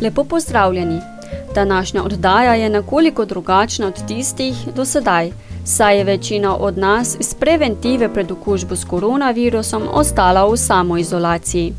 Lepo 0.00 0.24
pozdravljeni. 0.24 1.00
Današnja 1.54 2.02
oddaja 2.02 2.54
je 2.54 2.70
nekoliko 2.70 3.24
drugačna 3.24 3.86
od 3.86 4.06
tistih 4.06 4.54
do 4.74 4.84
sedaj, 4.84 5.30
saj 5.64 5.98
je 5.98 6.04
večina 6.04 6.56
od 6.56 6.78
nas 6.78 7.16
iz 7.20 7.34
preventive 7.34 8.14
pred 8.14 8.30
okužbo 8.30 8.76
s 8.76 8.84
koronavirusom 8.84 9.88
ostala 9.92 10.44
v 10.44 10.56
samoizolaciji. 10.56 11.72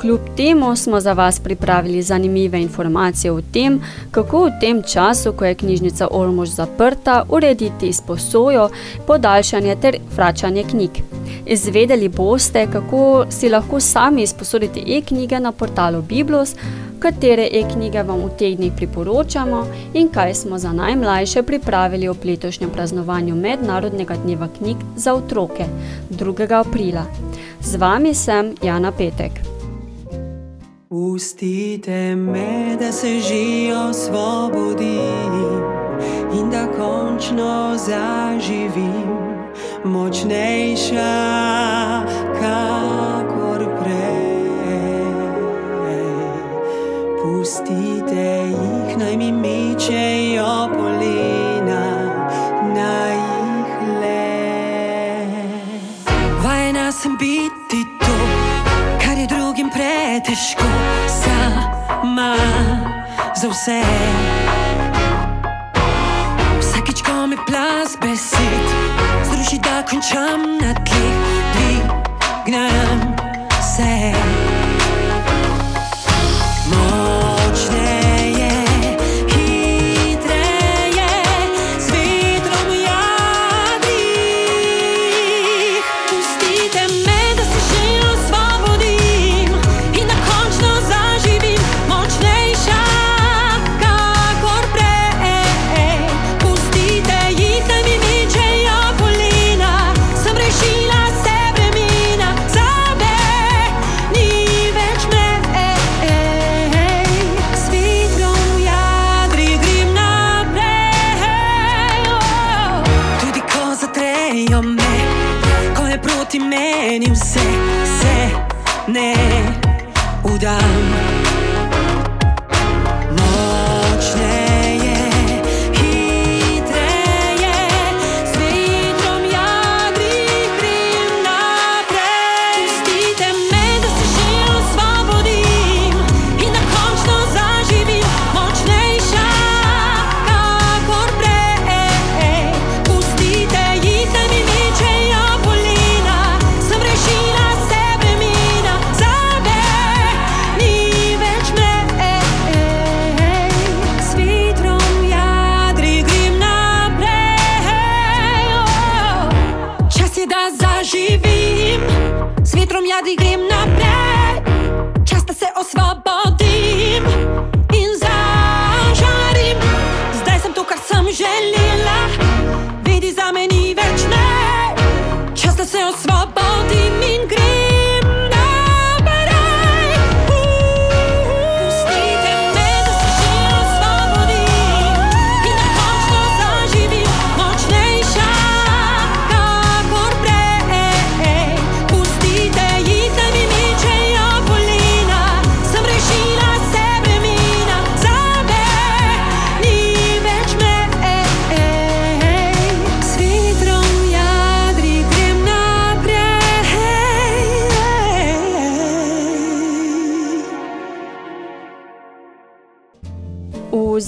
Kljub 0.00 0.20
temu 0.36 0.76
smo 0.76 1.00
za 1.00 1.12
vas 1.12 1.40
pripravili 1.40 2.02
zanimive 2.02 2.62
informacije 2.62 3.32
o 3.32 3.40
tem, 3.52 3.80
kako 4.10 4.44
v 4.44 4.50
tem 4.60 4.82
času, 4.82 5.32
ko 5.32 5.44
je 5.44 5.54
knjižnica 5.54 6.08
Olmož 6.10 6.48
zaprta, 6.48 7.24
urediti 7.28 7.88
izposojo, 7.88 8.68
podaljšanje 9.06 9.76
ter 9.76 9.96
vračanje 10.16 10.64
knjig. 10.64 10.90
Izvedeli 11.46 12.08
boste, 12.08 12.66
kako 12.72 13.26
si 13.30 13.48
lahko 13.48 13.80
sami 13.80 14.22
izposodite 14.22 14.80
e-knjige 14.86 15.40
na 15.40 15.52
portalu 15.52 16.02
Biblos, 16.02 16.54
katere 16.98 17.48
e-knjige 17.52 18.02
vam 18.02 18.24
v 18.24 18.32
teh 18.38 18.56
dneh 18.56 18.72
priporočamo 18.76 19.66
in 19.94 20.08
kaj 20.08 20.34
smo 20.34 20.58
za 20.58 20.72
najmlajše 20.72 21.42
pripravili 21.42 22.08
ob 22.08 22.24
letošnjem 22.24 22.70
praznovanju 22.70 23.36
Mednarodnega 23.36 24.16
dneva 24.24 24.48
knjig 24.58 24.76
za 24.96 25.14
otroke 25.14 25.64
2. 26.10 26.52
aprila. 26.52 27.04
Z 27.60 27.76
vami 27.76 28.14
sem 28.14 28.54
Jana 28.62 28.92
Petek. 28.92 29.59
Pustite 30.90 32.16
me, 32.16 32.76
da 32.80 32.92
se 32.92 33.20
žijo 33.20 33.92
svobodim 33.92 35.32
in 36.38 36.50
da 36.50 36.66
končno 36.78 37.76
zaživim, 37.76 39.08
močnejša, 39.84 41.16
kakor 42.40 43.58
prej. 43.82 45.14
Pustite 47.22 48.48
jih, 48.48 48.98
naj 48.98 49.16
mi 49.16 49.32
mečejo 49.32 50.68
polena, 50.74 51.84
naj 52.74 53.14
jih 53.14 54.00
le. 54.00 55.26
Vajena 56.44 56.92
sem 56.92 57.16
biti 57.18 57.59
drugim 60.10 60.20
pretežko, 60.20 60.64
sama 61.06 62.34
za 63.36 63.48
vse. 63.48 63.82
Vsakič, 66.60 67.02
ko 67.02 67.26
mi 67.26 67.36
plas 67.46 67.96
besed, 68.02 68.66
zruši, 69.30 69.58
da 69.62 69.82
končam 69.86 70.58
na 70.60 70.74
tleh, 70.74 71.14
dvignem 71.54 72.99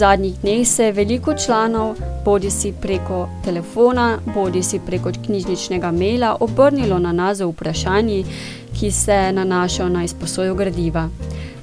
zadnjih 0.02 0.34
dneh 0.42 0.68
se 0.68 0.92
veliko 0.92 1.34
članov, 1.34 1.94
bodi 2.24 2.50
si 2.50 2.72
preko 2.80 3.28
telefona, 3.44 4.18
bodi 4.34 4.62
si 4.62 4.80
preko 4.86 5.12
knjižničnega 5.26 5.92
maila, 5.92 6.36
obrnilo 6.40 6.98
na 6.98 7.12
nas 7.12 7.38
z 7.38 7.46
vprašanji, 7.46 8.24
ki 8.80 8.90
se 8.90 9.32
nanašajo 9.32 9.88
na 9.88 10.04
izposojo 10.04 10.54
gradiva. 10.54 11.08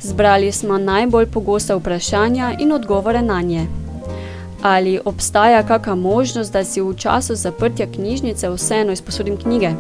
Zbrali 0.02 0.52
smo 0.52 0.78
najbolj 0.78 1.26
pogosta 1.26 1.76
vprašanja 1.76 2.54
in 2.60 2.72
odgovore 2.72 3.22
na 3.22 3.42
nje. 3.42 3.68
Ali 4.62 5.00
obstaja 5.06 5.64
kakšna 5.64 5.96
možnost, 5.96 6.54
da 6.54 6.64
si 6.64 6.82
v 6.82 6.96
času 6.96 7.36
zaprtja 7.36 7.92
knjižnice 7.96 8.50
vseeno 8.50 8.92
izposodim 8.92 9.38
knjige? 9.38 9.74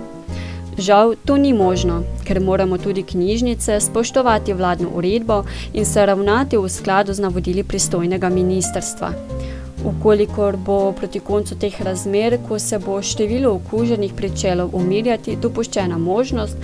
Žal, 0.79 1.19
to 1.27 1.35
ni 1.37 1.51
možno, 1.53 2.03
ker 2.23 2.39
moramo 2.39 2.77
tudi 2.79 3.03
knjižnice 3.03 3.79
spoštovati 3.83 4.53
vladno 4.53 4.87
uredbo 4.95 5.43
in 5.73 5.85
se 5.85 6.05
ravnati 6.05 6.57
v 6.57 6.69
skladu 6.69 7.13
z 7.13 7.19
navodili 7.19 7.63
pristojnega 7.63 8.29
ministrstva. 8.29 9.11
Ukolikor 9.85 10.57
bo 10.57 10.91
proti 10.91 11.19
koncu 11.19 11.55
teh 11.55 11.81
razmer, 11.81 12.37
ko 12.47 12.59
se 12.59 12.79
bo 12.79 13.01
število 13.01 13.53
okuženih 13.53 14.13
pričelo 14.13 14.69
umirjati, 14.73 15.35
dopuščena 15.35 15.97
možnost, 15.97 16.57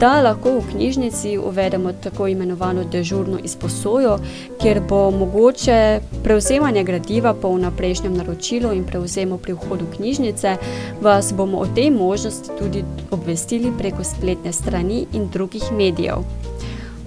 da 0.00 0.20
lahko 0.20 0.52
v 0.58 0.62
knjižnici 0.70 1.38
uvedemo 1.38 1.92
tako 1.92 2.26
imenovano 2.26 2.84
dežurno 2.84 3.38
izposojo, 3.44 4.18
kjer 4.60 4.80
bo 4.88 5.10
mogoče 5.10 6.00
prevzemanje 6.24 6.84
gradiva 6.84 7.34
po 7.34 7.50
vnaprejšnjem 7.54 8.14
naročilu 8.14 8.72
in 8.72 8.84
prevzemu 8.84 9.38
pri 9.38 9.52
vhodu 9.52 9.86
knjižnice, 9.96 10.56
vas 11.00 11.34
bomo 11.34 11.58
o 11.58 11.66
tej 11.66 11.90
možnosti 11.90 12.50
tudi 12.58 12.84
obvestili 13.10 13.72
preko 13.78 14.04
spletne 14.04 14.52
strani 14.52 15.06
in 15.12 15.28
drugih 15.32 15.72
medijev. 15.72 16.22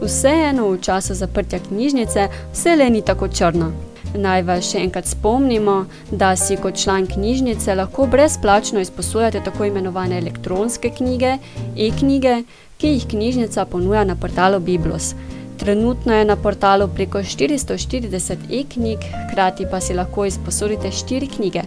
Vseeno 0.01 0.69
v 0.69 0.81
času 0.81 1.13
zaprtja 1.13 1.59
knjižnice 1.67 2.27
vse 2.53 2.75
le 2.75 2.89
ni 2.89 3.01
tako 3.01 3.27
črno. 3.27 3.71
Naj 4.15 4.43
vas 4.47 4.69
še 4.71 4.79
enkrat 4.79 5.07
spomnimo, 5.09 5.85
da 6.11 6.35
si 6.39 6.55
kot 6.61 6.77
član 6.79 7.07
knjižnice 7.11 7.75
lahko 7.75 8.07
brezplačno 8.07 8.79
izposojate 8.79 9.41
tako 9.43 9.67
imenovane 9.67 10.17
elektronske 10.17 10.91
knjige, 10.97 11.37
e-knjige, 11.75 12.41
ki 12.77 12.93
jih 12.93 13.07
knjižnica 13.11 13.65
ponuja 13.71 14.03
na 14.07 14.15
portalu 14.15 14.59
Biblos. 14.59 15.13
Trenutno 15.59 16.13
je 16.13 16.25
na 16.25 16.35
portalu 16.35 16.87
preko 16.95 17.23
440 17.23 18.47
e-knjig, 18.51 19.09
hkrati 19.29 19.67
pa 19.71 19.79
si 19.81 19.93
lahko 19.93 20.25
izposodite 20.25 20.91
štiri 20.91 21.27
knjige. 21.27 21.63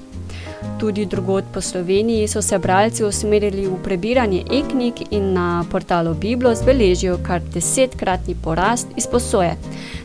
Tudi 0.79 1.07
drugod 1.07 1.45
po 1.55 1.61
Sloveniji 1.61 2.29
so 2.29 2.43
se 2.43 2.59
bralci 2.59 3.05
usmerili 3.05 3.67
v 3.67 3.79
prebiranje 3.83 4.45
e-knjig 4.51 4.95
in 5.11 5.33
na 5.33 5.65
portalu 5.71 6.15
Biblo 6.15 6.55
zbeležijo 6.55 7.19
kar 7.27 7.41
desetkratni 7.55 8.35
porast 8.45 8.87
izposoje. 8.97 9.57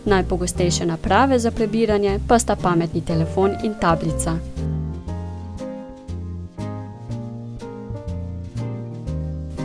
Najpogostejše 0.06 0.86
naprave 0.86 1.40
za 1.40 1.52
prebiranje 1.52 2.20
pa 2.28 2.40
sta 2.40 2.56
pametni 2.56 3.02
telefon 3.02 3.52
in 3.64 3.76
tablica. 3.82 4.38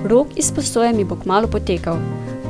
Rok 0.05 0.27
izposoje 0.37 0.93
mi 0.93 1.05
bo 1.05 1.17
kmalo 1.17 1.47
potekal. 1.47 1.97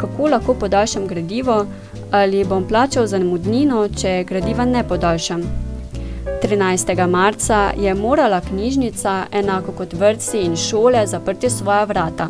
Kako 0.00 0.28
lahko 0.28 0.54
podaljšam 0.54 1.06
gradivo 1.06 1.66
ali 2.10 2.44
bom 2.44 2.68
plačal 2.68 3.06
za 3.06 3.18
namudnino, 3.18 3.88
če 3.88 4.24
gradiva 4.28 4.64
ne 4.64 4.88
podaljšam? 4.88 5.67
13. 6.42 7.06
marca 7.06 7.72
je 7.76 7.94
morala 7.94 8.40
knjižnica, 8.40 9.26
enako 9.32 9.72
kot 9.72 9.92
vrtci 9.92 10.38
in 10.38 10.56
šole, 10.56 11.06
zaprti 11.06 11.50
svoja 11.50 11.84
vrata. 11.84 12.28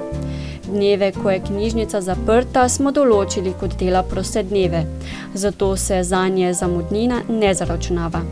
Dneve, 0.67 1.13
ko 1.13 1.31
je 1.31 1.41
knjižnica 1.47 2.01
zaprta, 2.01 2.69
smo 2.69 2.93
določili 2.93 3.53
kot 3.61 3.77
dela 3.79 4.03
proste 4.03 4.43
dneve, 4.43 4.85
zato 5.35 5.77
se 5.77 6.03
za 6.03 6.29
nje 6.29 6.55
zamudnina 6.55 7.21
ne 7.29 7.55
zaračunava. 7.55 8.23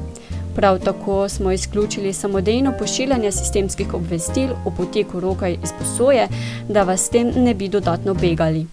Prav 0.56 0.78
tako 0.78 1.28
smo 1.28 1.52
izključili 1.52 2.12
samodejno 2.12 2.72
pošiljanje 2.79 3.32
sistemskih 3.32 3.94
obvestil 3.94 4.55
o 4.64 4.70
poteku 4.70 5.20
roka 5.20 5.49
izposoje, 5.49 6.29
da 6.69 6.82
vas 6.82 7.05
s 7.05 7.08
tem 7.08 7.32
ne 7.37 7.55
bi 7.55 7.69
dodatno 7.69 8.14
begali. 8.14 8.67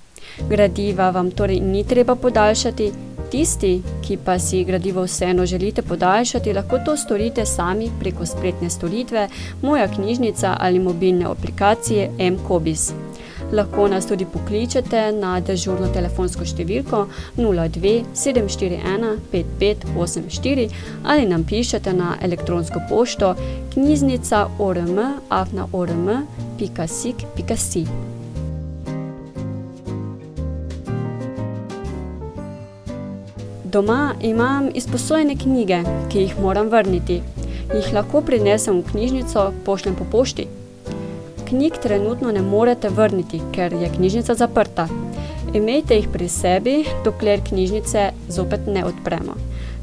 Gradiva 0.50 1.10
vam 1.10 1.32
torej 1.32 1.60
ni 1.60 1.84
treba 1.84 2.16
podaljšati, 2.16 2.92
tisti, 3.34 3.82
ki 4.06 4.18
pa 4.26 4.38
si 4.40 4.64
gradivo 4.64 5.04
vseeno 5.04 5.46
želite 5.46 5.82
podaljšati, 5.82 6.54
lahko 6.54 6.78
to 6.86 6.98
storite 6.98 7.46
sami 7.46 7.90
preko 8.00 8.26
spletne 8.26 8.70
storitve 8.70 9.28
Moja 9.62 9.88
knjižnica 9.88 10.58
ali 10.60 10.80
mobilne 10.80 11.26
aplikacije 11.26 12.12
M-Kobis. 12.20 12.92
Lahko 13.52 13.88
nas 13.88 14.08
tudi 14.08 14.26
pokličete 14.26 15.12
na 15.12 15.40
dežurno 15.40 15.88
telefonsko 15.94 16.46
številko 16.46 17.08
02 17.38 18.04
741 18.14 19.18
5584 19.34 20.70
ali 21.04 21.26
nam 21.26 21.44
pišete 21.44 21.94
na 21.94 22.16
elektronsko 22.22 22.82
pošto 22.90 23.36
knjiznica 23.74 24.48
orm 24.60 25.00
Doma 33.74 34.14
imam 34.22 34.70
izposojene 34.74 35.36
knjige, 35.36 35.80
ki 36.10 36.20
jih 36.20 36.34
moram 36.42 36.68
vrniti. 36.70 37.16
Jih 37.74 37.88
lahko 37.94 38.20
prinesem 38.22 38.76
v 38.78 38.92
knjižnico, 38.92 39.46
pošljem 39.66 39.96
po 39.96 40.06
pošti? 40.12 40.46
Knjig 41.48 41.80
trenutno 41.82 42.32
ne 42.32 42.42
morete 42.42 42.90
vrniti, 42.90 43.40
ker 43.56 43.74
je 43.74 43.90
knjižnica 43.96 44.36
zaprta. 44.36 44.86
Imejte 45.54 45.98
jih 45.98 46.06
pri 46.14 46.28
sebi, 46.30 46.76
dokler 47.06 47.42
knjižnice 47.48 48.04
zopet 48.28 48.68
ne 48.68 48.86
odpremo. 48.86 49.34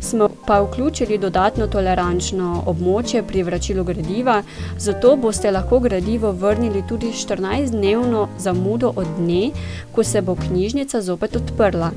Smo 0.00 0.28
pa 0.46 0.60
vključili 0.62 1.18
dodatno 1.18 1.66
tolerančno 1.66 2.62
območje 2.66 3.24
pri 3.26 3.42
vračilu 3.42 3.84
gradiva, 3.84 4.42
zato 4.78 5.16
boste 5.16 5.50
lahko 5.50 5.80
gradivo 5.80 6.30
vrnili 6.30 6.84
tudi 6.88 7.10
14-dnevno 7.10 8.28
zamudo 8.38 8.92
od 8.96 9.10
dne, 9.18 9.50
ko 9.92 10.04
se 10.04 10.22
bo 10.22 10.38
knjižnica 10.46 11.02
zopet 11.02 11.36
odprla. 11.36 11.90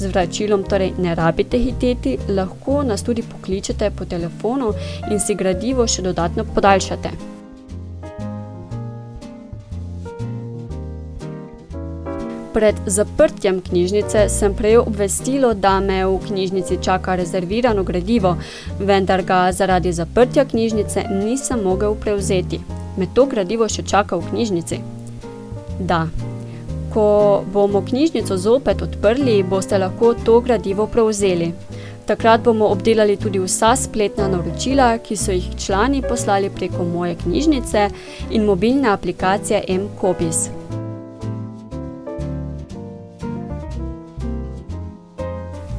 Z 0.00 0.08
vračilom 0.08 0.62
torej 0.64 0.94
ne 0.98 1.14
rabite 1.14 1.58
hiteti, 1.60 2.14
lahko 2.28 2.82
nas 2.82 3.02
tudi 3.04 3.22
pokličete 3.22 3.90
po 3.90 4.04
telefonu 4.08 4.70
in 5.10 5.20
si 5.20 5.34
gradivo 5.36 5.84
še 5.86 6.02
dodatno 6.02 6.46
podaljšate. 6.54 7.10
Pred 12.54 12.80
zaprtjem 12.86 13.60
knjižnice 13.60 14.24
sem 14.32 14.56
prejel 14.56 14.88
obvestilo, 14.88 15.52
da 15.54 15.76
me 15.84 16.00
v 16.06 16.16
knjižnici 16.26 16.80
čaka 16.82 17.14
rezervirano 17.20 17.84
gradivo, 17.84 18.38
vendar 18.80 19.22
ga 19.22 19.42
zaradi 19.52 19.92
zaprtja 19.92 20.48
knjižnice 20.48 21.04
nisem 21.12 21.60
mogel 21.60 21.94
prevzeti. 21.94 22.64
Me 22.96 23.12
to 23.14 23.28
gradivo 23.28 23.68
še 23.68 23.84
čaka 23.84 24.16
v 24.16 24.32
knjižnici? 24.32 24.80
Da, 25.78 26.06
Ko 26.94 27.44
bomo 27.52 27.80
knjižnico 27.80 28.36
zopet 28.36 28.82
odprli, 28.82 29.42
boste 29.42 29.78
lahko 29.78 30.14
to 30.14 30.40
gradivo 30.40 30.86
prevzeli. 30.86 31.52
Takrat 32.06 32.42
bomo 32.42 32.66
obdelali 32.66 33.16
tudi 33.16 33.38
vsa 33.38 33.76
spletna 33.76 34.28
naročila, 34.28 34.98
ki 34.98 35.16
so 35.16 35.32
jih 35.32 35.46
člani 35.56 36.02
poslali 36.02 36.50
preko 36.50 36.84
moje 36.84 37.14
knjižnice 37.22 37.90
in 38.30 38.44
mobilne 38.44 38.88
aplikacije 38.88 39.64
M-Kobis. 39.68 40.48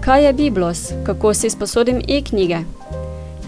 Kaj 0.02 0.26
je 0.26 0.34
Biblos? 0.34 0.94
Kako 1.04 1.34
si 1.34 1.50
sposodim 1.50 2.02
e-knjige? 2.08 2.64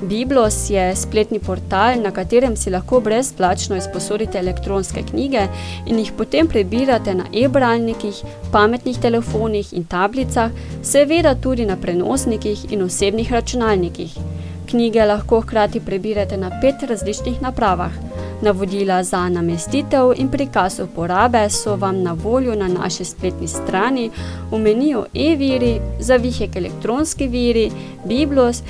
Biblos 0.04 0.70
je 0.70 0.96
spletni 0.96 1.40
portal, 1.40 2.02
na 2.02 2.12
katerem 2.12 2.56
si 2.56 2.70
lahko 2.70 3.00
brezplačno 3.00 3.76
izposodite 3.76 4.40
elektronske 4.40 5.04
knjige 5.12 5.48
in 5.86 6.00
jih 6.00 6.12
potem 6.18 6.48
prebirate 6.48 7.14
na 7.16 7.24
e-bralnikih, 7.34 8.24
pametnih 8.52 9.00
telefonih 9.00 9.74
in 9.74 9.86
tablicah, 9.86 10.52
seveda 10.84 11.36
tudi 11.36 11.66
na 11.66 11.78
prenosnikih 11.78 12.72
in 12.72 12.84
osebnih 12.84 13.32
računalnikih. 13.32 14.18
Knjige 14.70 15.06
lahko 15.06 15.42
hkrati 15.42 15.80
prebirate 15.80 16.38
na 16.38 16.52
pet 16.62 16.84
različnih 16.90 17.42
napravah. 17.42 17.92
Navodila 18.42 19.04
za 19.04 19.30
namestitev 19.30 20.12
in 20.18 20.28
prikaz 20.28 20.80
uporabe 20.80 21.50
so 21.50 21.76
vam 21.76 22.04
na 22.04 22.14
voljo 22.14 22.56
na 22.56 22.68
naši 22.68 23.06
spletni 23.06 23.48
strani 23.48 24.10
v 24.52 24.60
meniju 24.60 25.06
e-viri, 25.14 25.80
zavihek 26.00 26.56
elektronski 26.56 27.28
viri, 27.28 27.72
Biblos, 28.06 28.64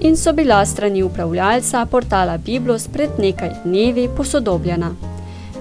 in 0.00 0.16
so 0.16 0.32
bila 0.32 0.66
strani 0.66 1.02
upravljalca 1.02 1.86
portala 1.86 2.38
Biblos 2.38 2.88
pred 2.88 3.10
nekaj 3.18 3.50
dnevi 3.64 4.08
posodobljena. 4.16 4.90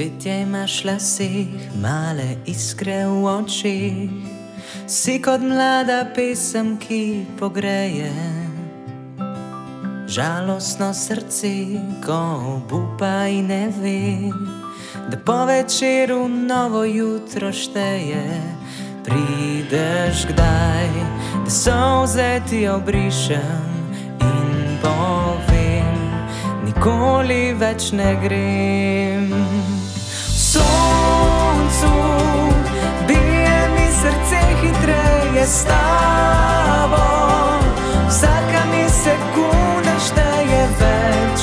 Cvetje 0.00 0.42
imaš 0.42 0.84
lasih, 0.84 1.48
male 1.82 2.36
iskre 2.46 3.04
v 3.04 3.24
očih, 3.24 4.08
si 4.88 5.18
kot 5.20 5.44
mlada 5.44 6.06
pesem, 6.16 6.78
ki 6.80 7.26
pogreje. 7.36 8.08
Žalostno 10.08 10.94
srce, 10.96 11.52
ko 12.00 12.16
obupa 12.56 13.28
in 13.28 13.52
ne 13.52 13.68
ve, 13.76 14.32
da 15.12 15.20
po 15.20 15.44
večeru 15.44 16.28
novo 16.28 16.84
jutro 16.84 17.52
šteje. 17.52 18.24
Prideš 19.04 20.24
kdaj, 20.32 20.88
da 21.44 21.50
so 21.50 22.08
vzeti 22.08 22.64
obrišem 22.68 23.68
in 24.16 24.80
povem, 24.80 25.92
nikoli 26.64 27.52
več 27.52 27.92
ne 27.92 28.16
grem 28.24 29.39
hitreje 35.40 35.46
s 35.46 35.64
tabo. 35.64 37.04
Vsaka 38.08 38.64
mi 38.70 38.84
sekunda 38.88 39.96
šteje 39.98 40.62
več, 40.80 41.40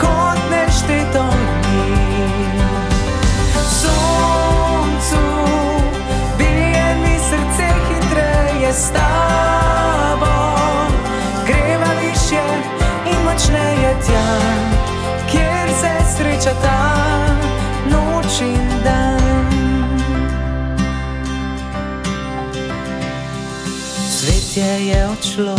kot 0.00 0.40
nešteto 0.50 1.24
dni. 1.68 2.62
Soncu, 3.68 5.24
bije 6.38 6.88
mi 7.02 7.18
srce 7.18 7.68
hitreje 7.88 8.72
s 8.72 8.90
tabo. 8.92 9.45
Cvetje 24.56 24.86
je 24.86 25.08
odšlo, 25.08 25.56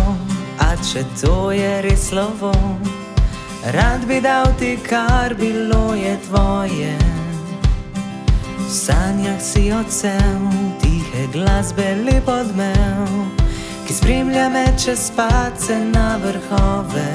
a 0.58 0.74
če 0.82 1.04
to 1.22 1.52
je 1.54 1.82
res 1.86 2.08
slovo, 2.10 2.50
rad 3.76 4.08
bi 4.10 4.18
dal 4.26 4.50
ti, 4.58 4.72
kar 4.82 5.36
bilo 5.38 5.94
je 5.94 6.16
tvoje. 6.26 6.96
V 8.58 8.66
sanjah 8.66 9.38
si 9.38 9.70
odsev, 9.70 10.50
tihe 10.82 11.28
glasbe 11.30 11.86
lep 12.08 12.26
odmev, 12.26 13.14
ki 13.86 13.94
spremlja 13.94 14.50
me 14.50 14.66
čez 14.82 15.12
pace 15.14 15.78
na 15.94 16.18
vrhove. 16.18 17.14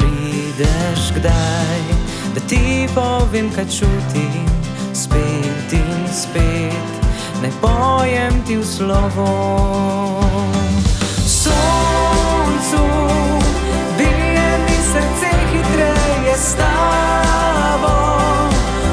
Prideš 0.00 1.12
kdaj, 1.20 1.84
da 2.32 2.46
ti 2.48 2.88
povem, 2.96 3.52
kaj 3.52 3.68
čutim, 3.68 4.48
spet 4.96 5.76
in 5.76 6.08
spet 6.08 6.92
ne 7.44 7.52
pojem 7.60 8.44
ti 8.48 8.56
v 8.56 8.64
slovo. 8.64 10.61
Soncu 12.72 12.84
bije 13.98 14.58
mi 14.64 14.76
srce 14.92 15.30
hitreje 15.52 16.36
s 16.36 16.56
tabo, 16.56 17.94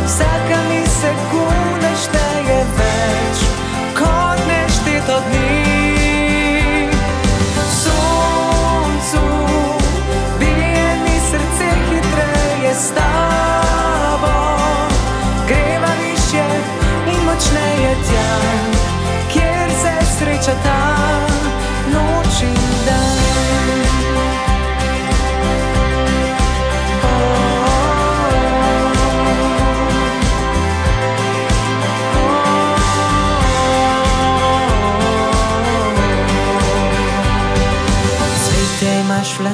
vsaka 0.06 0.58
mi 0.70 0.82
sekunda 0.88 1.39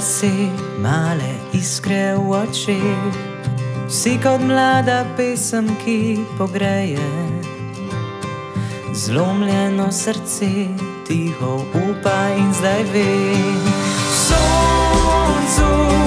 lase, 0.06 0.52
male 0.78 1.34
iskre 1.54 2.14
v 2.14 2.30
očeh, 2.30 3.14
si 3.90 4.20
kot 4.22 4.38
mlada 4.38 5.02
pesem, 5.18 5.66
ki 5.82 6.22
pogreje. 6.38 7.10
Zlomljeno 8.94 9.90
srce, 9.92 10.70
tiho 11.08 11.66
upa 11.74 12.38
in 12.38 12.54
zdaj 12.54 12.84
ve. 12.94 13.10
Soncu 14.14 16.05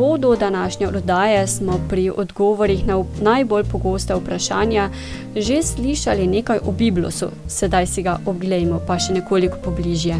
uvodu 0.00 0.36
današnje 0.36 0.88
oddaje 0.88 1.46
smo 1.46 1.80
pri 1.88 2.10
odgovorih 2.10 2.86
na 2.86 3.04
najbolj 3.22 3.64
pogosta 3.64 4.16
vprašanja 4.16 4.88
že 5.36 5.62
slišali 5.62 6.26
nekaj 6.26 6.58
o 6.64 6.72
Biblosu, 6.72 7.28
sedaj 7.48 7.86
si 7.86 8.02
ga 8.02 8.18
oglejmo 8.26 8.80
pa 8.86 8.98
še 8.98 9.12
nekoliko 9.12 9.58
pobližje. 9.64 10.16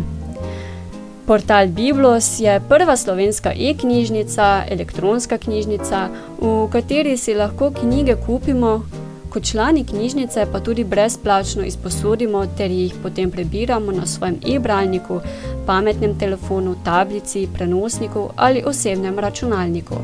Portal 1.27 1.69
Biblos 1.69 2.41
je 2.41 2.61
prva 2.69 2.97
slovenska 2.97 3.53
e-knjižnica, 3.53 4.65
elektronska 4.71 5.39
knjižnica, 5.39 6.09
v 6.41 6.69
kateri 6.73 7.17
si 7.17 7.35
lahko 7.35 7.71
knjige 7.71 8.17
kupimo, 8.27 8.83
kot 9.31 9.45
člani 9.45 9.85
knjižnice 9.85 10.47
pa 10.53 10.61
tudi 10.61 10.85
brezplačno 10.85 11.65
izposodimo 11.65 12.47
ter 12.59 12.71
jih 12.71 12.95
potem 13.03 13.31
prebiramo 13.31 13.93
na 13.93 14.07
svojem 14.07 14.41
e-bralniku, 14.47 15.21
pametnem 15.67 16.19
telefonu, 16.19 16.75
tablici, 16.85 17.49
prenosniku 17.55 18.29
ali 18.37 18.65
osebnem 18.67 19.19
računalniku. 19.19 19.95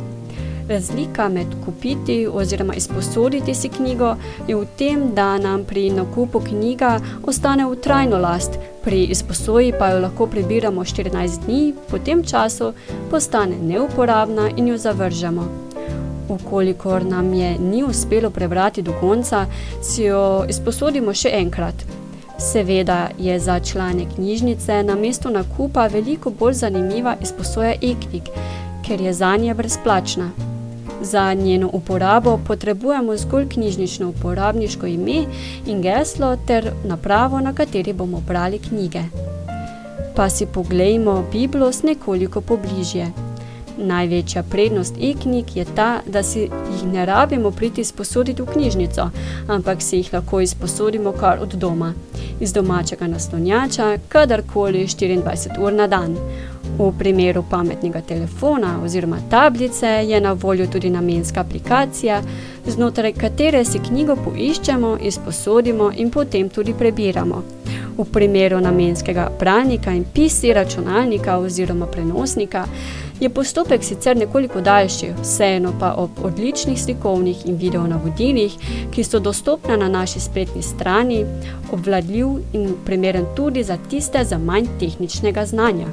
Razlika 0.68 1.28
med 1.28 1.46
kupiti 1.64 2.28
oziroma 2.32 2.74
izposoditi 2.74 3.54
si 3.54 3.68
knjigo 3.68 4.16
je 4.48 4.56
v 4.56 4.66
tem, 4.78 5.14
da 5.14 5.38
nam 5.38 5.64
pri 5.64 5.90
nakupu 5.90 6.40
knjiga 6.40 7.00
ostane 7.26 7.66
v 7.66 7.76
trajno 7.76 8.18
last, 8.18 8.58
pri 8.84 9.04
izposoji 9.04 9.72
pa 9.78 9.90
jo 9.90 10.00
lahko 10.00 10.26
prebiramo 10.26 10.84
14 10.84 11.44
dni, 11.44 11.74
po 11.90 11.98
tem 11.98 12.24
času 12.24 12.72
postane 13.10 13.56
neuporabna 13.62 14.50
in 14.56 14.68
jo 14.68 14.76
zavržemo. 14.76 15.65
Ukolikor 16.28 17.04
nam 17.04 17.34
je 17.34 17.58
ni 17.58 17.84
uspelo 17.84 18.30
prebrati 18.30 18.82
do 18.82 18.92
konca, 19.00 19.46
si 19.82 20.02
jo 20.02 20.44
izposodimo 20.48 21.14
še 21.14 21.30
enkrat. 21.32 21.84
Seveda 22.38 23.08
je 23.18 23.38
za 23.40 23.60
člane 23.60 24.04
knjižnice 24.14 24.82
na 24.82 24.94
mesto 24.94 25.30
nakupa 25.30 25.86
veliko 25.86 26.30
bolj 26.30 26.52
zanimiva 26.52 27.16
izposoja 27.22 27.72
e-knjig, 27.72 28.28
ker 28.86 29.00
je 29.00 29.12
zanje 29.12 29.54
brezplačna. 29.54 30.30
Za 31.02 31.34
njeno 31.34 31.70
uporabo 31.72 32.38
potrebujemo 32.46 33.16
zgolj 33.16 33.48
knjižnično 33.48 34.08
uporabniško 34.08 34.86
ime 34.86 35.24
in 35.66 35.82
geslo 35.82 36.36
ter 36.46 36.72
napravo, 36.84 37.40
na 37.40 37.54
kateri 37.54 37.92
bomo 37.92 38.20
brali 38.20 38.58
knjige. 38.58 39.02
Pa 40.16 40.28
si 40.30 40.46
poglejmo 40.46 41.24
Biblos 41.32 41.82
nekoliko 41.82 42.40
pobližje. 42.40 43.25
Največja 43.78 44.42
prednost 44.42 44.94
e-knjig 45.00 45.56
je 45.56 45.64
ta, 45.74 46.00
da 46.06 46.22
si 46.22 46.40
jih 46.40 46.84
ne 46.92 47.06
rabimo 47.06 47.50
priti 47.50 47.84
sposoditi 47.84 48.42
v 48.42 48.46
knjižnico, 48.52 49.10
ampak 49.48 49.82
si 49.82 49.96
jih 49.96 50.12
lahko 50.12 50.40
izposodimo 50.40 51.12
kar 51.12 51.38
od 51.42 51.54
doma, 51.54 51.92
iz 52.40 52.52
domačega 52.52 53.06
naslonjača, 53.06 53.98
kadarkoli 54.08 54.86
24 54.86 55.60
ur 55.60 55.72
na 55.72 55.86
dan. 55.86 56.16
V 56.78 56.92
primeru 56.98 57.44
pametnega 57.50 58.00
telefona 58.00 58.80
oziroma 58.84 59.16
tablice 59.30 59.86
je 59.86 60.20
na 60.20 60.32
voljo 60.32 60.66
tudi 60.66 60.90
namenska 60.90 61.40
aplikacija, 61.40 62.22
znotraj 62.66 63.12
katere 63.12 63.64
si 63.64 63.78
knjigo 63.78 64.16
poiščemo, 64.16 64.96
izposodimo 65.00 65.92
in 65.96 66.10
potem 66.10 66.48
tudi 66.48 66.74
prebiramo. 66.74 67.42
V 67.98 68.04
primeru 68.12 68.60
namenskega 68.60 69.30
bralnika 69.38 69.92
in 69.92 70.04
PC 70.04 70.52
računalnika 70.54 71.38
oziroma 71.38 71.86
prenosnika 71.86 72.66
je 73.20 73.28
postopek 73.28 73.84
sicer 73.84 74.16
nekoliko 74.16 74.60
daljši, 74.60 75.06
vseeno 75.22 75.72
pa 75.80 75.94
ob 75.96 76.10
odličnih 76.22 76.82
slikovnih 76.82 77.46
in 77.46 77.56
video 77.56 77.86
navodilih, 77.86 78.52
ki 78.90 79.04
so 79.04 79.18
dostopna 79.18 79.76
na 79.76 79.88
naši 79.88 80.20
spletni 80.20 80.62
strani, 80.62 81.24
obvladljiv 81.72 82.28
in 82.52 82.74
primeren 82.84 83.24
tudi 83.36 83.64
za 83.64 83.78
tiste 83.90 84.24
za 84.24 84.38
manj 84.38 84.66
tehničnega 84.80 85.46
znanja. 85.46 85.86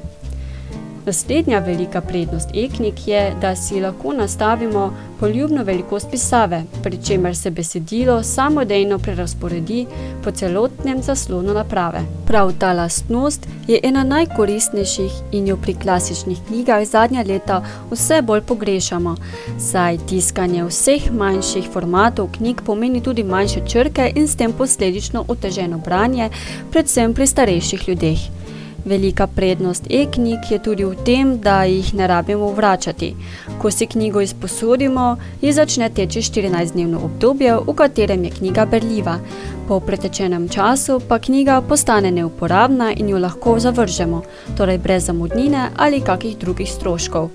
Naslednja 1.05 1.60
velika 1.60 2.01
prednost 2.01 2.50
e-knjig 2.55 3.07
je, 3.07 3.36
da 3.41 3.55
si 3.55 3.81
lahko 3.81 4.13
nastavimo 4.13 4.93
poljubno 5.19 5.63
velikost 5.63 6.07
pisave, 6.12 6.63
pri 6.83 6.98
čemer 7.03 7.36
se 7.36 7.51
besedilo 7.51 8.24
samodejno 8.24 9.00
prerasporedi 9.00 9.86
po 10.24 10.31
celotnem 10.31 11.01
zaslonu 11.03 11.53
naprave. 11.53 12.00
Prav 12.27 12.51
ta 12.60 12.74
lastnost 12.74 13.48
je 13.67 13.79
ena 13.83 14.03
najkoristnejših 14.03 15.12
in 15.31 15.48
jo 15.48 15.57
pri 15.57 15.74
klasičnih 15.74 16.38
knjigah 16.48 16.86
zadnja 16.86 17.24
leta 17.27 17.63
vse 17.91 18.22
bolj 18.22 18.41
pogrešamo, 18.41 19.15
saj 19.60 19.98
tiskanje 19.98 20.63
vseh 20.63 21.12
manjših 21.12 21.67
formatov 21.74 22.31
knjig 22.38 22.62
pomeni 22.65 23.01
tudi 23.03 23.24
manjše 23.24 23.67
črke 23.67 24.12
in 24.15 24.27
s 24.27 24.36
tem 24.36 24.53
posledično 24.53 25.25
oteženo 25.27 25.77
branje, 25.77 26.29
predvsem 26.72 27.13
pri 27.13 27.27
starejših 27.27 27.89
ljudeh. 27.89 28.42
Velika 28.85 29.27
prednost 29.27 29.83
e-knjig 29.89 30.51
je 30.51 30.59
tudi 30.59 30.83
v 30.83 30.95
tem, 31.05 31.37
da 31.39 31.63
jih 31.63 31.93
ne 31.93 32.07
rabimo 32.07 32.51
vračati. 32.51 33.15
Ko 33.61 33.71
si 33.71 33.87
knjigo 33.87 34.21
izposodimo, 34.21 35.17
ji 35.41 35.53
začne 35.53 35.89
teči 35.89 36.19
14-dnevno 36.19 36.99
obdobje, 37.05 37.55
v 37.67 37.73
katerem 37.75 38.23
je 38.23 38.31
knjiga 38.31 38.65
berljiva. 38.65 39.19
Po 39.67 39.79
pretečenem 39.79 40.49
času 40.49 40.99
pa 41.07 41.19
knjiga 41.19 41.61
postane 41.61 42.11
neuporabna 42.11 42.91
in 42.93 43.09
jo 43.09 43.19
lahko 43.19 43.59
zavržemo, 43.59 44.21
torej 44.57 44.77
brez 44.77 45.05
zamudnine 45.05 45.69
ali 45.77 46.01
kakih 46.01 46.37
drugih 46.37 46.71
stroškov. 46.71 47.29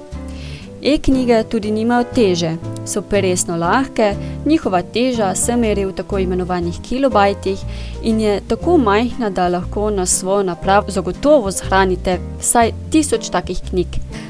E-knjige 0.82 1.44
tudi 1.50 1.70
nimajo 1.70 2.04
teže, 2.14 2.52
so 2.86 3.02
peresno 3.02 3.56
lahke, 3.56 4.14
njihova 4.46 4.82
teža 4.82 5.34
se 5.34 5.56
meri 5.56 5.84
v 5.84 5.92
tako 5.92 6.18
imenovanih 6.18 6.74
kilobajtih 6.88 7.58
in 8.02 8.20
je 8.20 8.40
tako 8.48 8.76
majhna, 8.78 9.30
da 9.30 9.48
lahko 9.48 9.90
na 9.90 10.06
svojo 10.06 10.42
napravo 10.42 10.90
zagotovo 10.90 11.50
zhranite 11.50 12.18
vsaj 12.40 12.72
tisoč 12.90 13.30
takih 13.30 13.60
knjig. 13.70 13.86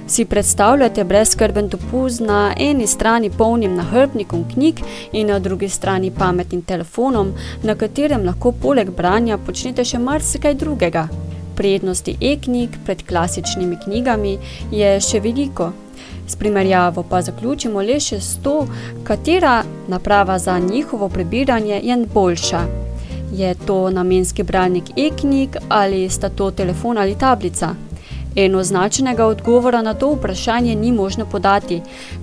Si 0.06 0.24
predstavljate 0.24 1.04
brezkrben 1.04 1.68
dopust 1.68 2.20
na 2.20 2.54
eni 2.56 2.86
strani 2.86 3.30
polnim 3.30 3.74
nahrbnikom 3.74 4.44
knjig 4.54 4.80
in 5.12 5.26
na 5.26 5.38
drugi 5.38 5.68
strani 5.68 6.10
pametnim 6.10 6.62
telefonom, 6.62 7.32
na 7.62 7.74
katerem 7.74 8.24
lahko 8.24 8.52
poleg 8.52 8.90
branja 8.90 9.38
počnete 9.38 9.84
še 9.84 9.98
marsikaj 9.98 10.54
drugega. 10.54 11.08
Prednosti 11.56 12.16
e-knjig 12.20 12.70
pred 12.86 13.04
klasičnimi 13.06 13.76
knjigami 13.84 14.38
je 14.72 14.96
še 15.00 15.20
veliko. 15.20 15.72
S 16.28 16.36
primerjavo 16.36 17.02
pa 17.02 17.22
zaključimo 17.22 17.82
le 17.82 18.00
še 18.00 18.20
s 18.20 18.36
to, 18.42 18.66
katera 19.04 19.62
naprava 19.88 20.38
za 20.38 20.58
njihovo 20.58 21.08
prebiranje 21.08 21.80
je 21.84 22.06
boljša. 22.14 22.62
Je 23.32 23.54
to 23.66 23.90
namenski 23.90 24.42
bralnik 24.42 24.84
e-knjig 24.96 25.56
ali 25.68 26.08
sta 26.10 26.28
to 26.28 26.50
telefon 26.50 26.98
ali 26.98 27.18
tablica? 27.18 27.74
Enoznačnega 28.38 29.26
odgovora 29.26 29.82
na 29.82 29.94
to 29.94 30.12
vprašanje 30.12 30.74
ni 30.74 30.92
možno 30.92 31.26
podati. 31.26 31.80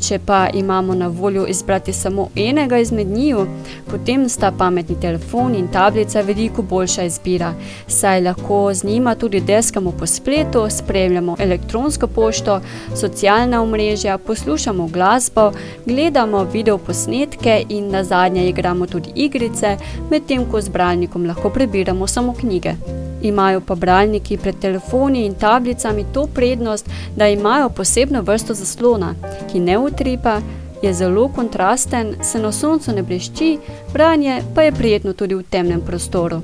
Če 0.07 0.19
pa 0.25 0.48
imamo 0.53 0.95
na 0.95 1.07
voljo 1.07 1.45
izbrati 1.45 1.93
samo 1.93 2.29
enega 2.36 2.77
izmed 2.77 3.07
njiju, 3.07 3.48
potem 3.91 4.29
sta 4.29 4.51
pametni 4.51 4.95
telefon 5.01 5.55
in 5.55 5.67
tablica 5.67 6.22
veliko 6.22 6.62
boljša 6.62 7.03
izbira, 7.03 7.53
saj 7.88 8.22
lahko 8.22 8.74
z 8.74 8.84
njima 8.84 9.15
tudi 9.15 9.41
deskamo 9.41 9.91
po 9.91 10.05
spletu, 10.05 10.67
spremljamo 10.69 11.36
elektronsko 11.39 12.07
pošto, 12.07 12.62
socialna 12.95 13.62
omrežja, 13.62 14.17
poslušamo 14.17 14.88
glasbo, 14.88 15.51
gledamo 15.86 16.43
videoposnetke 16.43 17.63
in 17.69 17.91
nazadnje 17.91 18.50
igramo 18.50 18.88
tudi 18.88 19.12
igrice, 19.15 19.77
medtem 20.12 20.51
ko 20.51 20.62
z 20.62 20.69
bralnikom 20.69 21.25
lahko 21.25 21.50
prebiramo 21.50 22.07
samo 22.07 22.34
knjige. 22.34 22.74
Imajo 23.22 23.62
pa 23.62 23.75
bralniki 23.75 24.38
pred 24.38 24.55
telefoni 24.62 25.25
in 25.25 25.34
tablicami 25.34 26.04
to 26.13 26.27
prednost, 26.27 26.89
da 27.15 27.27
imajo 27.27 27.69
posebno 27.69 28.21
vrsto 28.21 28.53
zaslona, 28.53 29.15
ki 29.51 29.59
ne 29.59 29.77
utripa, 29.77 30.41
je 30.81 30.93
zelo 30.93 31.27
kontrasten, 31.27 32.15
se 32.21 32.39
na 32.39 32.51
soncu 32.51 32.91
ne 32.91 33.03
blešči, 33.03 33.57
branje 33.93 34.41
pa 34.55 34.62
je 34.62 34.71
prijetno 34.71 35.13
tudi 35.13 35.35
v 35.35 35.43
temnem 35.43 35.81
prostoru. 35.81 36.41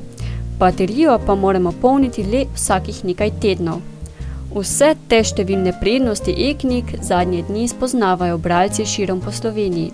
Baterijo 0.59 1.19
pa 1.25 1.35
moramo 1.35 1.71
polniti 1.81 2.23
le 2.23 2.45
vsakih 2.55 3.05
nekaj 3.05 3.31
tednov. 3.41 3.90
Vse 4.51 4.89
te 5.07 5.21
številne 5.23 5.71
prednosti 5.79 6.33
e-knjig 6.35 6.89
zadnje 7.07 7.45
dni 7.47 7.69
spoznavajo 7.71 8.35
bralci 8.35 8.83
širom 8.83 9.21
po 9.23 9.31
Sloveniji. 9.31 9.93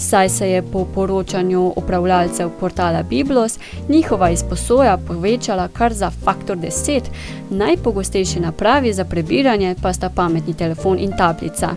Saj 0.00 0.30
se 0.32 0.48
je 0.48 0.62
po 0.64 0.86
poročanju 0.94 1.66
upravljalcev 1.76 2.54
portala 2.60 3.02
Biblos 3.02 3.58
njihova 3.88 4.30
izposoja 4.32 4.96
povečala 4.96 5.68
kar 5.68 5.92
za 5.92 6.08
faktor 6.10 6.56
10, 6.56 7.10
najpogostejši 7.50 8.40
napravi 8.40 8.92
za 8.96 9.04
prebiranje 9.04 9.74
pa 9.82 9.92
sta 9.92 10.08
pametni 10.08 10.56
telefon 10.56 10.98
in 10.98 11.12
tablica. 11.12 11.74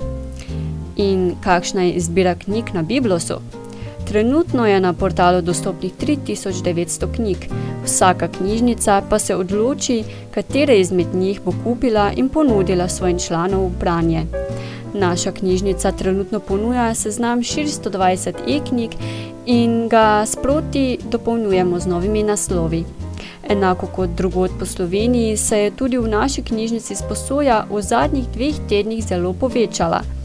In 0.96 1.34
kakšna 1.44 1.90
je 1.90 2.00
izbira 2.00 2.36
knjig 2.36 2.72
na 2.74 2.82
Biblosu? 2.82 3.42
Trenutno 4.08 4.68
je 4.68 4.80
na 4.80 4.94
portalu 4.94 5.42
dostopnih 5.42 5.94
3900 5.94 7.16
knjig, 7.16 7.38
vsaka 7.86 8.28
knjižnica 8.28 9.02
pa 9.10 9.20
se 9.20 9.36
odloči, 9.36 10.04
katere 10.32 10.80
izmed 10.80 11.16
njih 11.16 11.42
bo 11.46 11.54
kupila 11.64 12.12
in 12.16 12.30
ponudila 12.30 12.88
svojim 12.88 13.20
članom 13.20 13.66
v 13.66 13.80
branje. 13.80 14.26
Naša 14.94 15.32
knjižnica 15.32 15.92
trenutno 15.92 16.40
ponuja 16.40 16.94
seznam 16.96 17.40
420 17.40 18.34
e-knjig 18.48 18.92
in 19.46 19.90
ga 19.90 20.26
sproti 20.26 20.98
dopolnjujemo 21.12 21.80
z 21.80 21.88
novimi 21.88 22.24
naslovi. 22.24 22.84
Enako 23.50 23.88
kot 23.88 24.10
drugod 24.10 24.52
po 24.60 24.66
Sloveniji 24.66 25.38
se 25.38 25.60
je 25.60 25.72
tudi 25.72 25.98
v 25.98 26.08
naši 26.08 26.42
knjižnici 26.42 26.96
sposoja 26.96 27.66
v 27.70 27.82
zadnjih 27.82 28.28
dveh 28.34 28.56
tednih 28.70 29.06
zelo 29.08 29.34
povečala– 29.34 30.02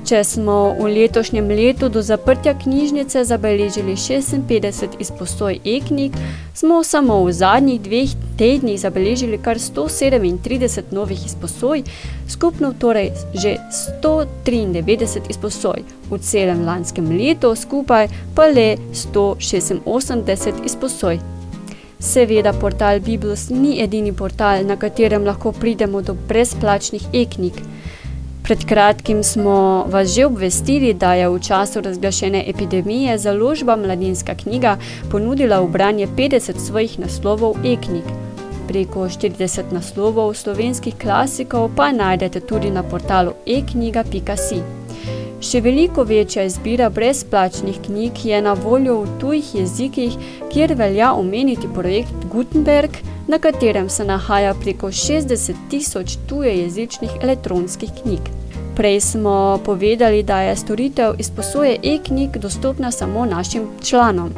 Če 0.00 0.22
smo 0.24 0.72
v 0.78 0.88
letošnjem 0.94 1.50
letu 1.52 1.90
do 1.92 2.00
zaprtja 2.02 2.54
knjižnice 2.56 3.20
zabeležili 3.28 3.92
56 4.00 4.96
izpostoj 4.98 5.58
e-knjig, 5.64 6.16
smo 6.56 6.80
samo 6.84 7.18
v 7.24 7.34
zadnjih 7.36 7.80
dveh 7.84 8.14
tednih 8.40 8.80
zabeležili 8.80 9.38
kar 9.38 9.60
137 9.60 10.94
novih 10.96 11.26
izpostoj, 11.26 11.84
skupno 12.28 12.72
torej 12.72 13.12
že 13.34 13.58
193 14.00 15.28
izpostoj, 15.28 15.84
v 16.10 16.18
celem 16.24 16.64
lanskem 16.64 17.12
letu 17.12 17.52
skupaj 17.54 18.08
pa 18.34 18.48
le 18.48 18.78
186 18.96 20.64
izpostoj. 20.64 21.20
Seveda 22.00 22.52
portal 22.56 23.00
Biblos 23.04 23.50
ni 23.52 23.82
edini 23.84 24.12
portal, 24.16 24.64
na 24.64 24.80
katerem 24.80 25.28
lahko 25.28 25.52
pridemo 25.52 26.00
do 26.00 26.16
brezplačnih 26.28 27.02
e-knjig. 27.12 27.60
Pred 28.50 28.64
kratkim 28.66 29.22
smo 29.22 29.86
vas 29.86 30.08
že 30.10 30.24
obvestili, 30.26 30.94
da 30.94 31.14
je 31.14 31.28
v 31.28 31.38
času 31.38 31.80
razglašene 31.80 32.44
epidemije 32.50 33.18
založba 33.18 33.76
Mladinska 33.76 34.34
knjiga 34.34 34.76
ponudila 35.10 35.60
v 35.60 35.68
branje 35.68 36.06
50 36.06 36.58
svojih 36.58 36.98
naslovov 36.98 37.54
e-knjig. 37.64 38.02
Preko 38.68 39.06
40 39.06 39.70
naslovov 39.72 40.34
slovenskih 40.34 40.94
klasikov 40.98 41.70
pa 41.76 41.92
najdete 41.92 42.40
tudi 42.40 42.70
na 42.70 42.82
portalu 42.82 43.36
e-knjiga.si. 43.46 44.58
Še 45.40 45.60
veliko 45.60 46.02
večja 46.02 46.42
izbira 46.42 46.90
brezplačnih 46.90 47.78
knjig 47.86 48.24
je 48.24 48.42
na 48.42 48.52
voljo 48.52 48.98
v 49.04 49.18
tujih 49.20 49.54
jezikih, 49.54 50.18
kjer 50.50 50.74
velja 50.74 51.12
omeniti 51.14 51.70
projekt 51.74 52.26
Gutenberg, 52.32 52.98
na 53.30 53.38
katerem 53.38 53.88
se 53.88 54.04
nahaja 54.04 54.54
preko 54.54 54.86
60 54.86 55.54
tisoč 55.70 56.16
tujejezičnih 56.28 57.10
elektronskih 57.22 57.90
knjig. 58.02 58.20
Prej 58.76 59.00
smo 59.00 59.60
povedali, 59.64 60.22
da 60.22 60.40
je 60.40 60.56
storitev 60.56 61.12
izposoje 61.18 61.76
e-knjig 61.82 62.38
dostopna 62.38 62.90
samo 62.90 63.26
našim 63.26 63.68
članom. 63.84 64.30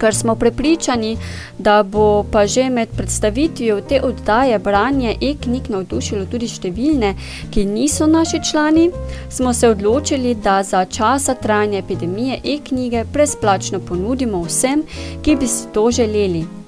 Ker 0.00 0.14
smo 0.14 0.34
prepričani, 0.34 1.18
da 1.58 1.82
bo 1.82 2.24
pa 2.32 2.46
že 2.46 2.70
med 2.70 2.88
predstavitvijo 2.96 3.80
te 3.80 4.00
oddaje 4.02 4.58
branje 4.58 5.16
e-knjig 5.20 5.68
navdušilo 5.68 6.24
tudi 6.24 6.48
številne, 6.48 7.14
ki 7.50 7.64
niso 7.64 8.06
naši 8.06 8.40
člani, 8.50 8.90
smo 9.28 9.52
se 9.52 9.68
odločili, 9.68 10.34
da 10.34 10.62
za 10.62 10.84
časa 10.84 11.34
trajanja 11.34 11.78
epidemije 11.78 12.40
e-knjige 12.44 13.04
brezplačno 13.12 13.80
ponudimo 13.80 14.40
vsem, 14.48 14.86
ki 15.22 15.36
bi 15.36 15.46
si 15.46 15.68
to 15.74 15.90
želeli. 15.90 16.59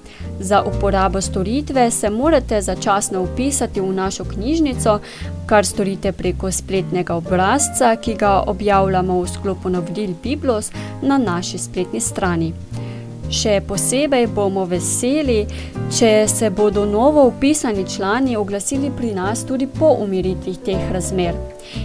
Za 0.43 0.63
uporabo 0.63 1.21
storitve 1.21 1.91
se 1.91 2.11
morate 2.11 2.63
začasno 2.63 3.23
upisati 3.23 3.81
v 3.81 3.93
našo 3.93 4.25
knjižnico, 4.25 4.99
kar 5.47 5.67
storite 5.67 6.13
preko 6.13 6.51
spletnega 6.53 7.15
obrazca, 7.15 7.97
ki 7.97 8.15
ga 8.15 8.43
objavljamo 8.47 9.21
v 9.21 9.29
sklopu 9.29 9.71
navodil 9.71 10.11
Biblos 10.23 10.73
na 11.03 11.19
naši 11.19 11.59
spletni 11.59 12.01
strani. 12.01 12.53
Še 13.31 13.61
posebej 13.69 14.27
bomo 14.27 14.65
veseli, 14.65 15.47
če 15.99 16.27
se 16.29 16.51
bodo 16.51 16.85
novo 16.87 17.23
upisani 17.31 17.87
člani 17.97 18.37
oglasili 18.37 18.91
pri 18.97 19.15
nas 19.15 19.47
tudi 19.47 19.67
po 19.67 19.95
umiritvi 20.03 20.57
teh 20.65 20.91
razmer 20.93 21.39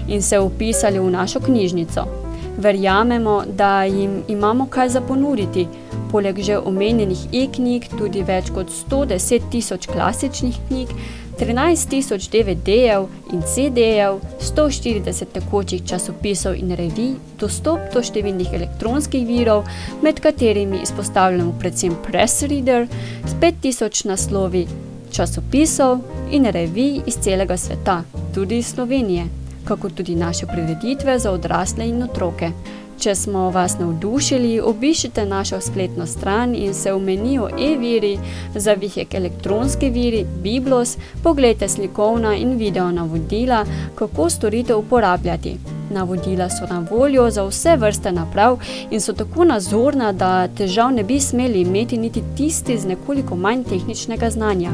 in 0.07 0.21
se 0.21 0.39
upisali 0.39 0.99
v 0.99 1.11
našo 1.11 1.39
knjižnico. 1.39 2.26
Verjamemo, 2.57 3.43
da 3.47 3.83
jim 3.83 4.23
imamo 4.27 4.65
kaj 4.65 4.89
za 4.89 5.01
ponuditi, 5.01 5.67
poleg 6.11 6.39
že 6.41 6.57
omenjenih 6.57 7.27
e-knjig 7.33 7.87
tudi 7.97 8.23
več 8.23 8.49
kot 8.55 8.71
110 8.73 9.49
tisoč 9.51 9.87
klasičnih 9.87 10.57
knjig, 10.67 10.93
13 11.37 11.89
tisoč 11.89 12.29
DVD-jev 12.33 13.05
in 13.33 13.43
CD-jev, 13.45 14.17
140 14.41 15.25
tekočih 15.33 15.85
časopisov 15.85 16.57
in 16.57 16.73
revij, 16.73 17.13
dostop 17.37 17.93
do 17.93 18.01
številnih 18.01 18.55
elektronskih 18.57 19.27
virov, 19.27 19.67
med 20.01 20.17
katerimi 20.23 20.81
izpostavljamo 20.81 21.53
predvsem 21.61 21.93
Press 22.07 22.41
Reader, 22.49 22.87
s 23.25 23.37
5000 23.37 24.09
naslovi 24.09 24.65
časopisov 25.13 26.01
in 26.33 26.49
revij 26.49 27.03
iz 27.05 27.21
celega 27.21 27.57
sveta, 27.57 28.01
tudi 28.33 28.57
iz 28.57 28.73
Slovenije. 28.73 29.46
Kako 29.67 29.89
tudi 29.89 30.15
naše 30.15 30.45
prireditve 30.45 31.19
za 31.19 31.31
odrasle 31.31 31.89
in 31.89 32.03
otroke. 32.03 32.51
Če 32.99 33.15
smo 33.15 33.49
vas 33.53 33.75
navdušili, 33.79 34.59
obiščite 34.59 35.25
našo 35.25 35.59
spletno 35.61 36.05
stran 36.05 36.55
in 36.55 36.73
se 36.73 36.93
v 36.93 36.99
meniju 36.99 37.49
e-viri 37.59 38.17
za 38.55 38.73
vihek 38.73 39.13
elektronske 39.13 39.89
viri 39.89 40.25
Biblos 40.43 40.97
pogledajte 41.23 41.67
slikovna 41.69 42.35
in 42.35 42.57
video 42.57 42.91
navodila, 42.91 43.65
kako 43.95 44.29
storitev 44.29 44.79
uporabljati. 44.79 45.76
Navodila 45.89 46.49
so 46.49 46.65
na 46.69 46.85
voljo 46.91 47.29
za 47.29 47.43
vse 47.43 47.77
vrste 47.77 48.11
naprav 48.11 48.59
in 48.91 49.01
so 49.01 49.13
tako 49.13 49.43
nazorna, 49.43 50.11
da 50.11 50.47
težav 50.47 50.91
ne 50.91 51.03
bi 51.03 51.19
smeli 51.19 51.61
imeti 51.61 51.97
niti 51.97 52.23
tisti 52.37 52.77
z 52.77 52.87
nekoliko 52.87 53.35
manj 53.35 53.63
tehničnega 53.63 54.29
znanja. 54.29 54.71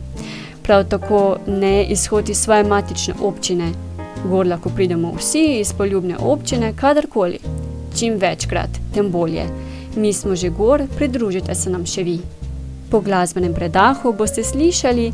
Prav 0.62 0.85
tako 0.85 1.37
ne 1.46 1.85
izhod 1.85 2.29
iz 2.29 2.38
svoje 2.38 2.64
matične 2.64 3.14
občine. 3.22 3.72
Gor 4.24 4.46
lahko 4.46 4.68
pridemo 4.68 5.12
vsi 5.18 5.59
iz 5.61 5.72
poljubne 5.72 6.16
občine, 6.18 6.72
kadarkoli. 6.77 7.38
Čim 7.98 8.16
večkrat, 8.16 8.70
tem 8.94 9.11
bolje. 9.11 9.44
Mi 9.96 10.12
smo 10.12 10.37
že 10.37 10.48
gor, 10.48 10.83
pridružite 10.96 11.55
se 11.55 11.70
nam 11.70 11.87
še 11.87 12.03
vi. 12.03 12.18
Po 12.90 13.01
glasbenem 13.01 13.55
predahu 13.55 14.12
boste 14.12 14.44
slišali, 14.44 15.12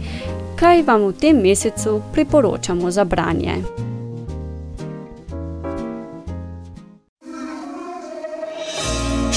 kaj 0.56 0.82
vam 0.82 1.08
v 1.08 1.12
tem 1.12 1.42
mesecu 1.42 2.00
priporočamo 2.12 2.90
za 2.90 3.04
branje. 3.04 3.56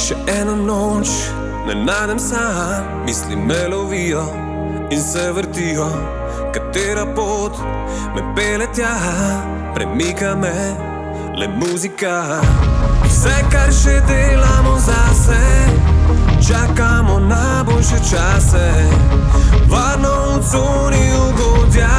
Še 0.07 0.15
eno 0.31 0.53
noč 0.55 1.09
ne 1.67 1.73
najdem 1.75 2.19
sam, 2.19 2.85
misli 3.05 3.35
me 3.35 3.57
lovijo 3.67 4.21
in 4.89 5.01
se 5.01 5.25
vrtijo. 5.35 5.87
Katera 6.55 7.03
pot 7.15 7.57
me 8.15 8.23
pele 8.35 8.69
tja, 8.71 8.93
premika 9.75 10.31
me 10.35 10.53
le 11.35 11.49
muzika. 11.59 12.39
Vse, 13.03 13.35
kar 13.51 13.73
še 13.75 13.97
delamo 14.07 14.77
zase, 14.79 15.41
čakamo 16.39 17.19
na 17.27 17.65
boljše 17.67 17.99
čase. 18.07 18.65
Varno 19.67 20.15
v 20.37 20.43
coni 20.51 21.03
ugodja, 21.19 21.91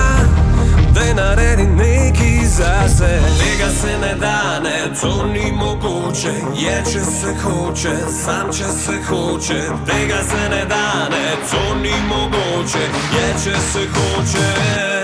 da 0.98 1.04
je 1.04 1.14
naredi 1.14 1.66
neki 1.66 2.46
zase. 2.46 3.20
Tega 3.40 3.70
se 3.70 3.98
ne 3.98 4.14
da, 4.14 4.60
ne, 4.60 4.94
to 5.00 5.26
ni 5.26 5.52
mogoče. 5.52 6.32
Je, 6.56 6.82
če 6.92 7.00
se 7.00 7.34
hoče, 7.42 7.96
sam 8.24 8.52
če 8.52 8.64
se 8.64 8.92
hoče. 9.08 9.62
Tega 9.86 10.22
se 10.30 10.48
ne 10.50 10.64
da, 10.64 11.08
ne, 11.10 11.36
to 11.50 11.74
ni 11.74 11.94
mogoče. 12.08 12.84
Je, 13.14 13.34
če 13.44 13.60
se 13.72 13.86
hoče. 13.94 14.97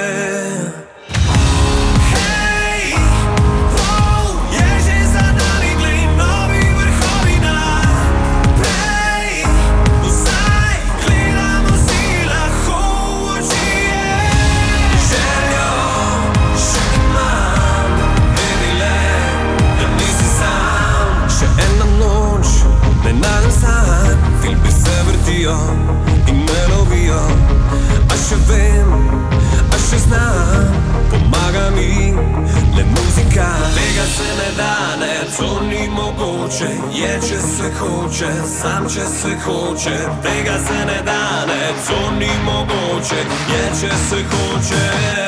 Sam 38.65 38.89
če 38.89 39.05
se 39.21 39.33
hoče. 39.45 39.97
Tega 40.23 40.57
se 40.67 40.79
ne 40.89 41.03
da, 41.05 41.45
ne, 41.47 41.61
to 41.87 42.01
ni 42.19 42.31
mogoče. 42.45 43.21
Je, 43.53 43.63
če 43.81 43.93
se 44.09 44.25
hoče. 44.33 45.24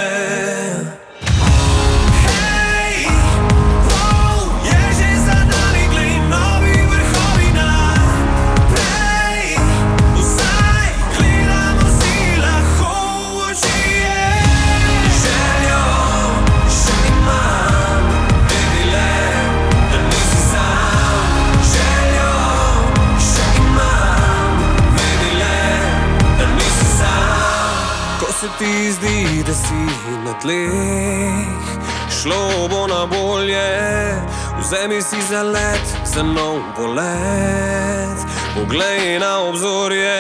Si 35.07 35.23
za 35.23 35.43
let, 35.43 35.87
za 36.05 36.23
nov 36.23 36.59
polet, 36.75 38.19
poglej 38.59 39.23
na 39.23 39.39
obzorje. 39.47 40.19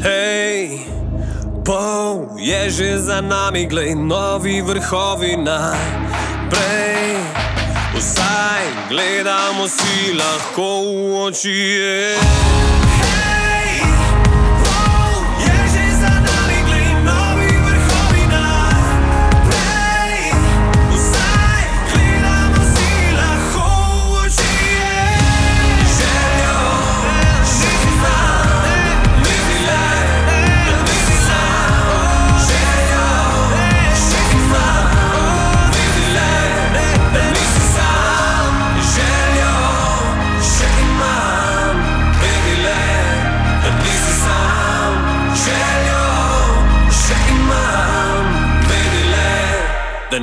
Hej, 0.00 0.88
pol 1.60 2.32
je 2.40 2.72
že 2.72 2.90
za 2.96 3.20
nami, 3.20 3.68
glej, 3.68 3.92
novi 3.92 4.64
vrhovi 4.64 5.36
naprej. 5.36 7.20
Vsaj 7.92 8.88
gledamo 8.88 9.68
si 9.68 10.16
lahko 10.16 10.88
v 10.88 11.28
oči. 11.28 11.60
Hej, 11.76 12.81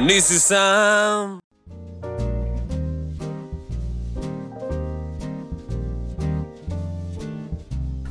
nisi 0.10 0.40
sam. 0.40 1.40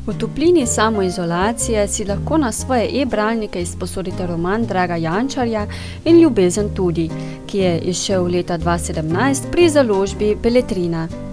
V 0.07 0.19
toplini 0.19 0.67
samoizolacije 0.67 1.89
si 1.89 2.05
lahko 2.05 2.37
na 2.37 2.53
svoje 2.53 3.03
e-bralnike 3.03 3.63
izposodite 3.63 4.27
roman 4.27 4.67
Draga 4.67 4.97
Jančarja 4.97 5.67
in 6.05 6.21
Ljubezen 6.21 6.75
tudi, 6.75 7.11
ki 7.47 7.59
je 7.59 7.79
izšel 7.79 8.25
leta 8.25 8.59
2017 8.59 9.51
pri 9.51 9.69
založbi 9.69 10.37
Beletrina. 10.43 11.28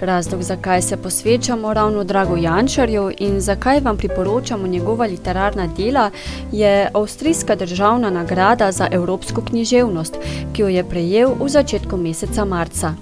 Razlog, 0.00 0.42
zakaj 0.42 0.82
se 0.82 0.96
posvečamo 0.96 1.74
ravno 1.74 2.04
Drago 2.04 2.36
Jančarju 2.36 3.10
in 3.18 3.40
zakaj 3.40 3.80
vam 3.80 3.96
priporočamo 3.96 4.66
njegova 4.66 5.06
literarna 5.06 5.66
dela, 5.66 6.10
je 6.52 6.90
Avstrijska 6.94 7.54
državna 7.54 8.10
nagrada 8.10 8.72
za 8.72 8.88
evropsko 8.90 9.42
književnost, 9.44 10.16
ki 10.52 10.62
jo 10.62 10.68
je 10.68 10.84
prejel 10.84 11.34
v 11.40 11.48
začetku 11.48 11.96
meseca 11.96 12.44
marca. 12.44 12.94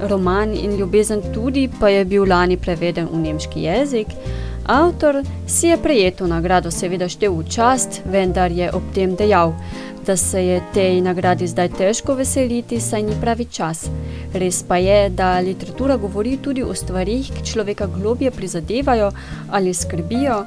Roman 0.00 0.54
in 0.54 0.76
ljubezen 0.76 1.22
tudi 1.34 1.68
pa 1.80 1.88
je 1.88 2.04
bil 2.04 2.28
lani 2.28 2.56
preveden 2.56 3.08
v 3.12 3.18
nemški 3.18 3.62
jezik. 3.62 4.06
Avtor 4.64 5.22
si 5.46 5.66
je 5.66 5.76
prejeto 5.76 6.26
nagrado 6.26 6.70
seveda 6.70 7.08
štel 7.08 7.34
v 7.34 7.48
čast, 7.50 8.02
vendar 8.06 8.52
je 8.52 8.70
ob 8.70 8.82
tem 8.94 9.16
dejal: 9.18 9.54
da 10.06 10.16
se 10.16 10.44
je 10.44 10.62
tej 10.74 11.00
nagradi 11.00 11.46
zdaj 11.46 11.68
težko 11.78 12.14
veseliti, 12.14 12.80
saj 12.80 13.02
ni 13.02 13.14
pravi 13.20 13.44
čas. 13.44 13.86
Res 14.34 14.62
pa 14.62 14.76
je, 14.76 15.10
da 15.10 15.38
literatura 15.40 15.96
govori 15.96 16.36
tudi 16.42 16.62
o 16.62 16.74
stvarih, 16.74 17.30
ki 17.30 17.46
človeka 17.46 17.86
globje 17.86 18.30
prizadevajo 18.30 19.10
ali 19.50 19.74
skrbijo 19.74 20.44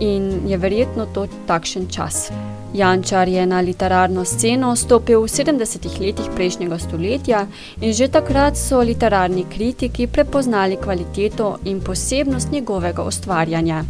in 0.00 0.46
je 0.46 0.58
verjetno 0.58 1.06
to 1.14 1.26
takšen 1.46 1.86
čas. 1.90 2.30
Jančar 2.74 3.28
je 3.28 3.46
na 3.46 3.60
literarno 3.60 4.24
sceno 4.24 4.76
stopil 4.76 5.20
v 5.20 5.28
70. 5.28 6.00
letih 6.00 6.30
prejšnjega 6.34 6.78
stoletja 6.78 7.46
in 7.80 7.92
že 7.92 8.08
takrat 8.08 8.56
so 8.56 8.80
literarni 8.80 9.44
kritiki 9.44 10.06
prepoznali 10.06 10.76
kvaliteto 10.76 11.58
in 11.64 11.80
posebnost 11.80 12.50
njegovega 12.52 13.02
ustvarjanja, 13.02 13.84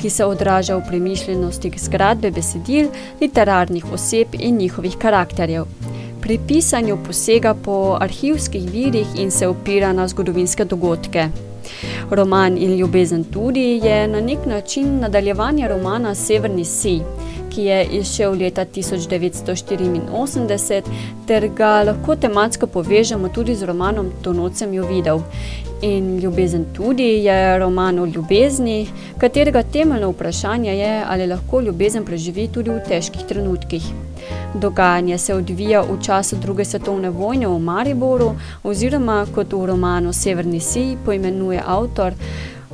ki 0.00 0.10
se 0.10 0.24
odraža 0.24 0.76
v 0.76 0.86
premišljenosti 0.88 1.72
zgradbe 1.76 2.30
besedil, 2.30 2.88
literarnih 3.20 3.92
oseb 3.92 4.28
in 4.32 4.56
njihovih 4.56 4.96
karakterjev. 4.98 5.64
Pri 6.20 6.38
pisanju 6.48 6.98
posega 7.06 7.54
po 7.54 7.98
arhivskih 8.00 8.70
virih 8.70 9.06
in 9.20 9.30
se 9.30 9.48
opira 9.48 9.92
na 9.92 10.08
zgodovinske 10.08 10.64
dogodke. 10.64 11.28
Roman 12.10 12.58
in 12.58 12.76
ljubezen 12.76 13.24
tudi 13.24 13.80
je 13.84 14.08
na 14.08 14.20
nek 14.20 14.38
način 14.46 15.00
nadaljevanje 15.00 15.68
romana 15.68 16.14
Severni 16.14 16.64
sij, 16.64 17.00
ki 17.54 17.64
je 17.64 17.84
izšel 18.00 18.32
leta 18.32 18.64
1984, 18.64 20.82
ter 21.26 21.48
ga 21.48 21.82
lahko 21.82 22.16
tematsko 22.16 22.66
povežemo 22.66 23.28
tudi 23.28 23.54
z 23.54 23.64
romanom 23.64 24.10
To 24.22 24.32
noč 24.32 24.52
sem 24.54 24.74
jo 24.74 24.86
videl. 24.86 25.20
In 25.84 26.18
ljubezen 26.20 26.64
tudi 26.72 27.24
je 27.24 27.58
roman 27.58 27.98
o 27.98 28.06
ljubezni, 28.06 28.88
katerega 29.18 29.62
temeljno 29.62 30.08
vprašanje 30.10 30.76
je, 30.78 31.02
ali 31.08 31.26
lahko 31.26 31.60
ljubezen 31.60 32.04
preživi 32.04 32.48
tudi 32.48 32.70
v 32.70 32.78
težkih 32.88 33.26
trenutkih. 33.28 33.82
Dogajanje 34.54 35.18
se 35.18 35.34
odvija 35.34 35.82
v 35.82 35.98
času 36.02 36.36
druge 36.40 36.64
svetovne 36.64 37.10
vojne 37.10 37.48
v 37.48 37.58
Mariboru 37.58 38.30
oziroma 38.62 39.26
kot 39.34 39.52
v 39.52 39.66
romanu 39.66 40.12
Severni 40.12 40.60
sij 40.60 40.96
poimenuje 41.04 41.60
avtor 41.66 42.16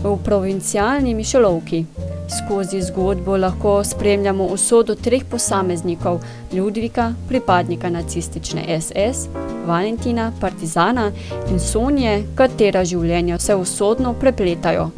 v 0.02 0.16
provincialni 0.24 1.14
Mišelovki. 1.14 1.84
Skozi 2.28 2.80
zgodbo 2.82 3.36
lahko 3.36 3.84
spremljamo 3.84 4.44
usodo 4.44 4.94
treh 4.94 5.24
posameznikov, 5.30 6.20
Ludvika, 6.52 7.12
pripadnika 7.28 7.90
nacistične 7.90 8.80
SS, 8.80 9.28
Valentina, 9.66 10.32
partizana 10.40 11.12
in 11.50 11.60
Sonje, 11.60 12.24
katera 12.34 12.84
življenja 12.84 13.38
se 13.38 13.54
usodno 13.54 14.14
prepletajo. 14.14 14.90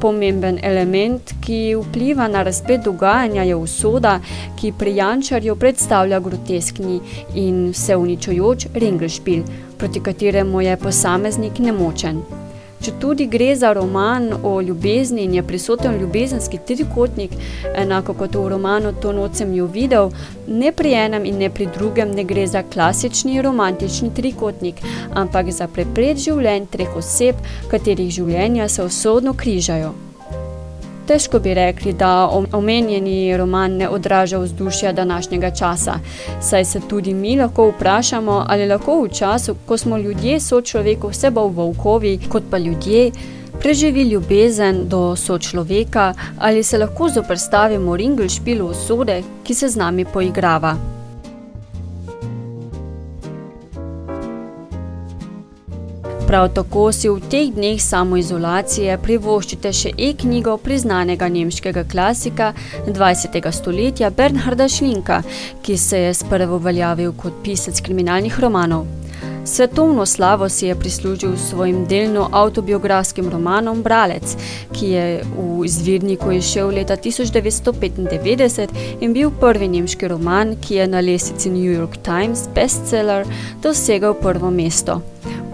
Pomemben 0.00 0.58
element, 0.62 1.34
ki 1.44 1.76
vpliva 1.78 2.26
na 2.28 2.42
razplet 2.42 2.82
dogajanja, 2.82 3.42
je 3.42 3.56
usoda, 3.56 4.18
ki 4.58 4.72
pri 4.78 4.96
Jančarju 4.96 5.56
predstavlja 5.56 6.20
groteskni 6.20 7.00
in 7.34 7.68
vseuničujoč 7.70 8.66
ringelšpil, 8.74 9.42
proti 9.78 10.00
kateremu 10.00 10.60
je 10.60 10.76
posameznik 10.76 11.58
nemočen. 11.58 12.41
Četudi 12.82 13.26
gre 13.26 13.56
za 13.56 13.72
roman 13.72 14.32
o 14.42 14.60
ljubezni 14.60 15.22
in 15.22 15.34
je 15.34 15.42
prisoten 15.42 16.00
ljubezenski 16.00 16.58
trikotnik, 16.66 17.30
enako 17.76 18.14
kot 18.14 18.34
v 18.34 18.48
romanu 18.48 18.92
To 19.02 19.12
noč 19.12 19.34
sem 19.34 19.54
jo 19.54 19.66
videl, 19.66 20.10
ne 20.46 20.72
pri 20.72 20.92
enem 20.92 21.24
in 21.24 21.38
ne 21.38 21.50
pri 21.50 21.68
drugem 21.78 22.10
ne 22.10 22.24
gre 22.24 22.46
za 22.46 22.62
klasični 22.62 23.42
romantični 23.42 24.14
trikotnik, 24.14 24.74
ampak 25.14 25.50
za 25.50 25.68
preplet 25.68 26.18
življenj 26.18 26.66
treh 26.70 26.96
oseb, 26.96 27.36
katerih 27.70 28.10
življenja 28.10 28.68
se 28.68 28.82
usodno 28.82 29.34
križajo. 29.34 30.11
Težko 31.06 31.38
bi 31.38 31.54
rekli, 31.54 31.92
da 31.92 32.30
omenjeni 32.52 33.36
roman 33.36 33.76
ne 33.76 33.88
odraža 33.88 34.38
vzdušja 34.38 34.92
današnjega 34.92 35.50
časa, 35.50 35.94
saj 36.40 36.64
se 36.64 36.80
tudi 36.88 37.14
mi 37.14 37.36
lahko 37.36 37.68
vprašamo, 37.68 38.44
ali 38.48 38.66
lahko 38.66 39.02
v 39.02 39.08
času, 39.08 39.56
ko 39.66 39.76
smo 39.76 39.98
ljudje 39.98 40.40
sočloveku 40.40 41.08
vse 41.08 41.30
bolj 41.30 41.52
volkovi, 41.52 42.18
kot 42.28 42.42
pa 42.50 42.58
ljudje, 42.58 43.10
preživi 43.60 44.02
ljubezen 44.02 44.88
do 44.88 45.16
sočloveka, 45.16 46.14
ali 46.38 46.62
se 46.62 46.78
lahko 46.78 47.08
zoperstavimo 47.08 47.96
ringelšpilu 47.96 48.66
usode, 48.66 49.22
ki 49.44 49.54
se 49.54 49.68
z 49.68 49.76
nami 49.76 50.04
poigrava. 50.04 51.01
Prav 56.32 56.48
tako 56.48 56.86
si 56.96 57.10
v 57.12 57.20
teh 57.28 57.50
dneh 57.52 57.76
samoizolacije 57.76 58.94
privoščite 59.04 59.72
še 59.76 59.90
e-knjigo 60.06 60.54
priznanega 60.64 61.26
nemškega 61.28 61.82
klasika 61.92 62.46
20. 62.86 63.36
stoletja 63.52 64.08
Bernharda 64.16 64.64
Schlinka, 64.64 65.18
ki 65.60 65.76
se 65.76 66.00
je 66.06 66.14
sprva 66.16 66.56
uveljavil 66.56 67.12
kot 67.20 67.42
pisec 67.44 67.84
kriminalnih 67.84 68.40
romanov. 68.40 68.88
Svetovno 69.44 70.06
slavo 70.06 70.48
si 70.48 70.66
je 70.66 70.74
prislužil 70.74 71.36
s 71.36 71.50
svojim 71.50 71.86
delno 71.86 72.28
avtobiografskim 72.32 73.30
romanom 73.30 73.82
Bralec, 73.82 74.36
ki 74.72 74.86
je 74.86 75.24
v 75.38 75.64
izvirniku 75.64 76.32
izšel 76.32 76.68
leta 76.68 76.96
1995 76.96 78.68
in 79.00 79.12
bil 79.12 79.30
prvi 79.40 79.68
nemški 79.68 80.08
roman, 80.08 80.54
ki 80.56 80.74
je 80.74 80.86
na 80.86 81.00
lesici 81.00 81.50
New 81.50 81.72
York 81.72 81.96
Times 82.02 82.46
bestseller 82.54 83.26
dosegel 83.62 84.14
prvo 84.14 84.50
mesto. 84.50 85.00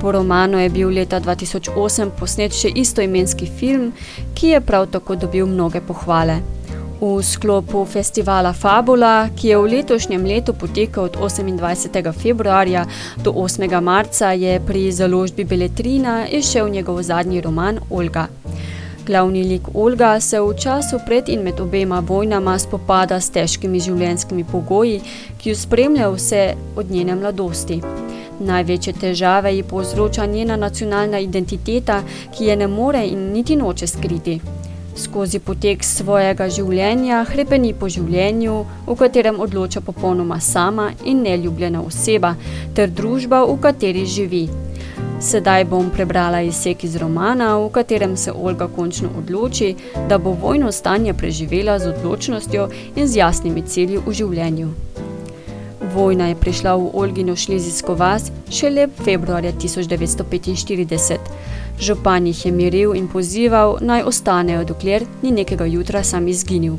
Po 0.01 0.13
romanu 0.13 0.59
je 0.59 0.69
bil 0.69 0.89
leta 0.89 1.21
2008 1.21 2.11
posnet 2.19 2.53
še 2.53 2.69
istoimenski 2.75 3.47
film, 3.47 3.93
ki 4.35 4.49
je 4.53 4.61
prav 4.61 4.87
tako 4.93 5.17
dobil 5.17 5.47
mnoge 5.47 5.81
pohvale. 5.81 6.58
V 7.01 7.23
sklopu 7.23 7.85
festivala 7.87 8.51
Fabula, 8.53 9.31
ki 9.31 9.49
je 9.49 9.57
v 9.59 9.71
letošnjem 9.71 10.25
letu 10.27 10.51
potekal 10.51 11.07
od 11.07 11.15
28. 11.15 11.95
februarja 12.11 12.87
do 13.23 13.31
8. 13.31 13.71
marca, 13.81 14.35
je 14.35 14.59
pri 14.59 14.91
založbi 14.91 15.45
Beletrina 15.45 16.27
izšel 16.27 16.69
njegov 16.69 17.03
zadnji 17.03 17.41
roman 17.41 17.79
Olga. 17.91 18.27
Glavni 19.07 19.45
lik 19.45 19.71
Olga 19.75 20.21
se 20.21 20.41
v 20.41 20.59
času 20.59 20.99
pred 21.07 21.29
in 21.29 21.47
med 21.47 21.61
obema 21.61 22.03
vojnama 22.03 22.59
spopada 22.59 23.21
s 23.21 23.31
težkimi 23.31 23.79
življenjskimi 23.81 24.45
pogoji, 24.45 24.99
ki 25.39 25.51
jo 25.51 25.57
spremlja 25.57 26.11
vse 26.11 26.55
od 26.77 26.91
njene 26.91 27.15
mladosti. 27.15 27.79
Največje 28.41 28.93
težave 28.93 29.55
ji 29.55 29.63
povzroča 29.63 30.27
njena 30.27 30.57
nacionalna 30.57 31.19
identiteta, 31.19 32.03
ki 32.35 32.51
je 32.51 32.57
ne 32.57 32.67
more 32.67 33.07
in 33.07 33.31
niti 33.33 33.57
noče 33.57 33.87
skriti. 33.87 34.41
Skozi 34.99 35.39
potek 35.39 35.85
svojega 35.87 36.49
življenja 36.51 37.21
hrepeni 37.29 37.71
po 37.81 37.87
življenju, 37.87 38.55
v 38.89 38.97
katerem 38.99 39.37
odloča 39.45 39.79
popolnoma 39.87 40.41
sama 40.43 40.89
in 41.07 41.21
neljubljena 41.23 41.85
oseba, 41.87 42.33
ter 42.75 42.91
družba, 42.91 43.45
v 43.47 43.55
kateri 43.63 44.03
živi. 44.11 44.43
Sedaj 45.23 45.69
bom 45.71 45.93
prebrala 45.95 46.41
izsek 46.47 46.83
iz 46.89 46.97
romana, 46.99 47.53
v 47.63 47.71
katerem 47.79 48.17
se 48.19 48.35
Olga 48.35 48.67
končno 48.75 49.13
odloči, 49.23 49.77
da 50.11 50.19
bo 50.19 50.35
vojno 50.35 50.73
stanje 50.75 51.15
preživela 51.15 51.79
z 51.79 51.95
odločnostjo 51.95 52.69
in 52.97 53.07
z 53.07 53.23
jasnimi 53.23 53.63
cilji 53.63 54.03
v 54.03 54.19
življenju. 54.23 54.75
Vojna 55.95 56.29
je 56.29 56.35
prišla 56.35 56.77
v 56.77 56.91
Olgino 56.93 57.37
šlezijsko 57.37 57.95
vas 57.95 58.33
šele 58.51 58.89
februarja 59.05 59.53
1945. 59.53 61.17
Župan 61.81 62.27
jih 62.27 62.47
je 62.47 62.53
miril 62.53 62.95
in 62.95 63.09
pozival, 63.09 63.79
naj 63.81 64.03
ostanejo, 64.03 64.65
dokler 64.65 65.07
ni 65.23 65.31
nekega 65.33 65.65
jutra 65.65 66.03
sam 66.03 66.29
izginil. 66.29 66.77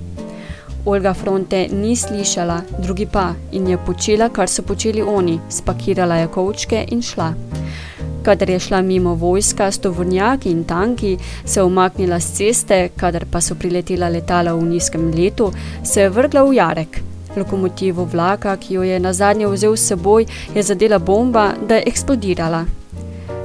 Olga 0.85 1.13
fronte 1.13 1.67
ni 1.71 1.95
slišala, 1.95 2.61
drugi 2.79 3.05
pa, 3.05 3.33
in 3.51 3.67
je 3.67 3.77
počela, 3.85 4.29
kar 4.29 4.47
so 4.47 4.63
počeli 4.63 5.01
oni, 5.01 5.39
spakirala 5.49 6.15
je 6.15 6.27
kovčke 6.27 6.85
in 6.91 7.01
šla. 7.01 7.33
Kadar 8.23 8.49
je 8.49 8.59
šla 8.59 8.81
mimo 8.81 9.13
vojska 9.15 9.71
s 9.71 9.79
tovornjaki 9.79 10.51
in 10.51 10.63
tanki, 10.63 11.17
se 11.45 11.63
umaknila 11.63 12.19
z 12.19 12.33
ceste, 12.33 12.89
kadar 12.95 13.25
pa 13.31 13.41
so 13.41 13.55
priletela 13.55 14.09
letala 14.09 14.53
v 14.53 14.65
nizkem 14.65 15.11
letu, 15.11 15.51
se 15.83 16.01
je 16.01 16.09
vrgla 16.09 16.43
v 16.43 16.53
jarek. 16.53 17.08
Lokomotivo 17.35 18.05
vlaka, 18.05 18.57
ki 18.57 18.73
jo 18.73 18.83
je 18.83 18.99
nazadnje 18.99 19.47
vzel 19.47 19.75
s 19.75 19.87
seboj, 19.87 20.25
je 20.55 20.63
zadela 20.63 20.99
bomba, 20.99 21.53
da 21.67 21.75
je 21.75 21.83
eksplodirala. 21.87 22.65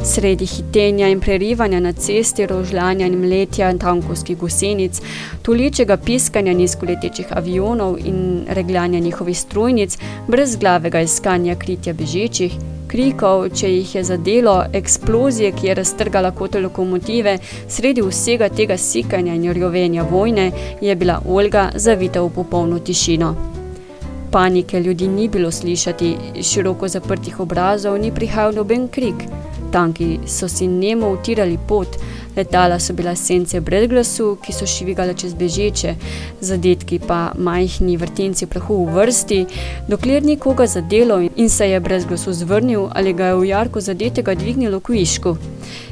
Sredi 0.04 0.46
hitenja 0.46 1.08
in 1.08 1.20
prerivanja 1.20 1.80
na 1.80 1.92
cesti, 1.92 2.46
rožljanja 2.46 3.06
in 3.06 3.14
mletja 3.18 3.70
tankovskih 3.78 4.38
gosenic, 4.38 5.00
tuličega 5.42 5.96
piskanja 5.96 6.52
nizkoletečih 6.52 7.26
avionov 7.30 7.96
in 8.04 8.44
regljanja 8.48 8.98
njihovih 8.98 9.38
strojnic, 9.38 9.98
brez 10.28 10.56
glavega 10.56 11.00
iskanja 11.00 11.54
kritja 11.54 11.94
bežečih, 11.94 12.52
krikov, 12.88 13.48
če 13.56 13.70
jih 13.72 13.94
je 13.94 14.04
zadelo, 14.04 14.58
eksplozije, 14.72 15.52
ki 15.56 15.66
je 15.66 15.74
raztrgala 15.80 16.30
kote 16.30 16.60
lokomotive, 16.60 17.38
sredi 17.68 18.04
vsega 18.04 18.48
tega 18.48 18.76
sikanja 18.76 19.34
in 19.34 19.52
rjovenja 19.52 20.04
vojne, 20.10 20.50
je 20.80 20.94
bila 20.96 21.20
Olga 21.26 21.70
zavita 21.74 22.22
v 22.22 22.30
popolno 22.34 22.78
tišino. 22.78 23.34
Panike 24.34 24.80
ljudi 24.80 25.08
ni 25.08 25.28
bilo 25.28 25.50
slišati, 25.50 26.16
široko 26.42 26.88
zaprtih 26.88 27.40
obrazov 27.40 27.98
ni 27.98 28.10
prihajal 28.10 28.54
noben 28.54 28.88
krik, 28.88 29.28
Tanki 29.74 30.18
so 30.26 30.48
si 30.48 30.66
nemo 30.66 31.08
utirali 31.10 31.58
pot, 31.68 31.96
letala 32.36 32.78
so 32.80 32.94
bila 32.94 33.16
sence 33.16 33.60
brez 33.60 33.88
glasu, 33.90 34.36
ki 34.42 34.52
so 34.52 34.66
šivigale 34.66 35.14
čez 35.18 35.34
bežeče, 35.34 35.94
zadetki 36.40 36.98
pa 36.98 37.32
majhni 37.38 37.96
vrtenci 37.96 38.46
prahu 38.46 38.84
v 38.86 38.94
vrsti, 38.94 39.40
dokler 39.88 40.22
ni 40.22 40.36
koga 40.36 40.66
zadelo 40.66 41.20
in 41.36 41.50
se 41.50 41.70
je 41.70 41.80
brez 41.80 42.06
glasu 42.06 42.32
zvrnil 42.32 42.88
ali 42.94 43.12
ga 43.12 43.26
je 43.26 43.36
v 43.36 43.50
jarko 43.50 43.80
zadetega 43.80 44.34
dvignilo 44.34 44.80
k 44.80 44.98
višku. 44.98 45.36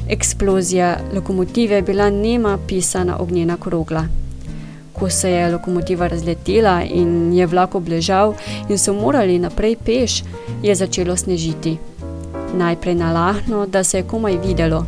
Eksplozija 0.08 0.96
lokomotive 1.14 1.78
je 1.78 1.82
bila 1.82 2.10
nema 2.10 2.58
pisana 2.68 3.18
ognjena 3.18 3.56
krogla. 3.56 4.21
Ko 4.92 5.10
se 5.10 5.30
je 5.30 5.50
lokomotiva 5.52 6.06
razletela 6.06 6.82
in 6.82 7.32
je 7.32 7.46
vlak 7.46 7.74
obležal 7.74 8.34
in 8.68 8.78
so 8.78 8.92
morali 8.94 9.38
naprej 9.38 9.76
peš, 9.84 10.22
je 10.62 10.74
začelo 10.74 11.16
snežiti. 11.16 11.78
Najprej 12.54 12.94
nalahno, 12.94 13.66
da 13.66 13.84
se 13.84 13.98
je 13.98 14.02
komaj 14.02 14.36
videlo, 14.44 14.84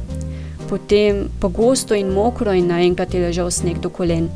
potem 0.69 1.29
pa 1.41 1.49
gosto 1.49 1.95
in 1.95 2.13
mokro 2.13 2.53
in 2.53 2.69
naenkrat 2.69 3.15
je 3.15 3.23
ležal 3.27 3.51
sneg 3.51 3.81
do 3.81 3.89
kolen. 3.89 4.29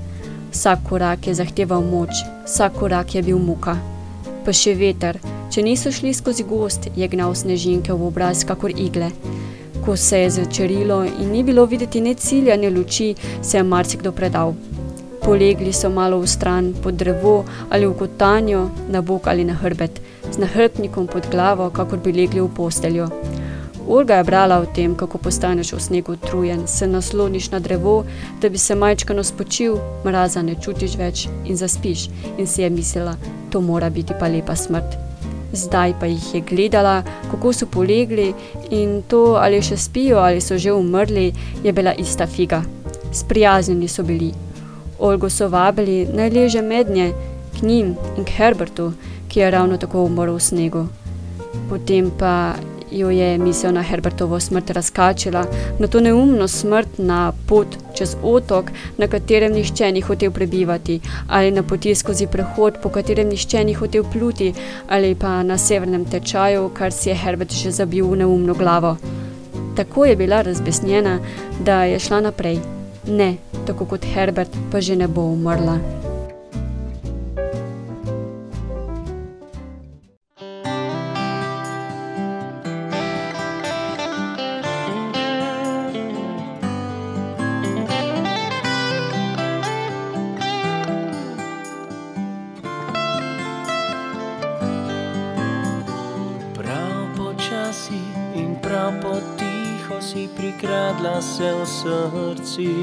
Vsak 0.53 0.79
korak 0.89 1.27
je 1.27 1.35
zahteval 1.35 1.83
moč, 1.85 2.25
vsak 2.47 2.73
korak 2.81 3.15
je 3.15 3.23
bil 3.23 3.39
muka. 3.39 3.77
Pa 4.45 4.53
še 4.53 4.73
veter, 4.75 5.19
če 5.53 5.63
niso 5.63 5.93
šli 5.93 6.15
skozi 6.17 6.47
gost, 6.49 6.89
je 6.97 7.09
gnal 7.09 7.35
snežinke 7.37 7.93
v 7.93 8.09
obraz 8.09 8.47
kakor 8.49 8.73
igle. 8.73 9.11
Ko 9.85 9.97
se 9.97 10.25
je 10.25 10.31
zvečerilo 10.31 11.05
in 11.05 11.31
ni 11.33 11.45
bilo 11.45 11.67
videti 11.67 12.01
ne 12.01 12.15
cilja, 12.15 12.57
ne 12.57 12.71
luči, 12.71 13.15
se 13.43 13.59
je 13.59 13.63
marsikdo 13.63 14.13
predal. 14.13 14.55
Polegli 15.29 15.73
so 15.77 15.91
malo 15.93 16.21
v 16.21 16.27
stran, 16.27 16.73
pod 16.73 16.97
drevo 16.97 17.45
ali 17.69 17.85
v 17.85 17.93
kotanjo, 17.93 18.71
na 18.89 19.03
bok 19.05 19.29
ali 19.29 19.45
na 19.45 19.53
hrbet, 19.61 20.01
z 20.25 20.41
nahrbtnikom 20.41 21.05
pod 21.05 21.29
glavo, 21.29 21.69
kakor 21.69 22.01
bi 22.01 22.17
legli 22.17 22.41
v 22.41 22.49
posteljo. 22.49 23.11
Olga 23.85 24.17
je 24.17 24.25
brala 24.25 24.57
o 24.57 24.65
tem, 24.65 24.97
kako 24.97 25.21
postaneš 25.21 25.75
v 25.77 25.81
snegu 25.85 26.17
utrujen, 26.17 26.65
se 26.65 26.89
nasloniš 26.89 27.51
na 27.53 27.61
drevo, 27.61 28.07
da 28.41 28.49
bi 28.49 28.57
se 28.57 28.73
majčkano 28.75 29.21
spočil, 29.21 29.77
mraza 30.05 30.41
ne 30.43 30.57
čutiš 30.57 30.97
več 30.97 31.29
in 31.45 31.61
zaspiš 31.61 32.09
in 32.39 32.49
si 32.49 32.65
je 32.65 32.73
mislila, 32.73 33.13
to 33.53 33.61
mora 33.61 33.93
biti 33.93 34.17
pa 34.17 34.33
lepa 34.33 34.57
smrt. 34.57 34.97
Zdaj 35.53 35.93
pa 36.01 36.09
jih 36.09 36.35
je 36.35 36.41
gledala, 36.41 37.03
kako 37.29 37.53
so 37.53 37.69
polegli 37.69 38.33
in 38.71 39.03
to, 39.05 39.37
ali 39.37 39.61
še 39.61 39.77
spijo 39.77 40.25
ali 40.25 40.41
so 40.41 40.57
že 40.57 40.73
umrli, 40.73 41.35
je 41.61 41.73
bila 41.73 41.93
ista 41.93 42.25
figa. 42.27 42.65
Sprijaznjeni 43.13 43.89
so 43.89 44.03
bili. 44.03 44.48
Olgo 44.99 45.31
so 45.31 45.49
vabili, 45.49 46.07
naj 46.15 46.31
leže 46.31 46.63
mednje, 46.63 47.13
k 47.59 47.63
njim 47.63 47.95
in 48.17 48.25
k 48.25 48.31
Herbertu, 48.31 48.93
ki 49.29 49.41
je 49.41 49.51
ravno 49.51 49.77
tako 49.77 50.05
umrl 50.05 50.35
v 50.35 50.41
snegu. 50.41 50.87
Potem 51.69 52.11
pa 52.19 52.55
jo 52.91 53.11
je 53.11 53.39
misel 53.39 53.73
na 53.73 53.83
Herbertovo 53.83 54.41
smrt 54.41 54.71
razkačila, 54.71 55.45
na 55.79 55.87
to 55.87 56.01
neumno 56.01 56.49
smrt 56.49 56.99
na 56.99 57.33
pot 57.47 57.77
čez 57.95 58.17
otok, 58.23 58.71
na 58.99 59.09
katerem 59.09 59.53
nihče 59.53 59.93
ni 59.93 60.01
hotel 60.01 60.31
prebivati, 60.31 61.01
ali 61.29 61.51
na 61.51 61.63
poti 61.63 61.95
skozi 61.95 62.27
prehod, 62.27 62.81
po 62.83 62.89
katerem 62.89 63.29
nihče 63.29 63.65
ni 63.65 63.75
hotel 63.75 64.05
pluti, 64.13 64.53
ali 64.89 65.15
pa 65.15 65.43
na 65.43 65.59
severnem 65.59 66.05
tečaju, 66.05 66.71
kar 66.75 66.93
si 66.93 67.09
je 67.09 67.15
Herbert 67.15 67.53
že 67.53 67.71
zabil 67.71 68.07
v 68.07 68.17
neumno 68.17 68.55
glavo. 68.55 68.97
Tako 69.77 70.05
je 70.05 70.17
bila 70.17 70.43
razbesnjena, 70.43 71.19
da 71.61 71.85
je 71.85 71.99
šla 71.99 72.21
naprej. 72.21 72.78
Ne, 73.09 73.37
tako 73.67 73.85
kot 73.85 74.05
Herbert, 74.05 74.53
pa 74.71 74.81
že 74.81 74.97
ne 74.97 75.09
bo 75.09 75.23
umrla. 75.33 75.79
Se 101.89 101.95
v 102.13 102.37
srci. 102.37 102.75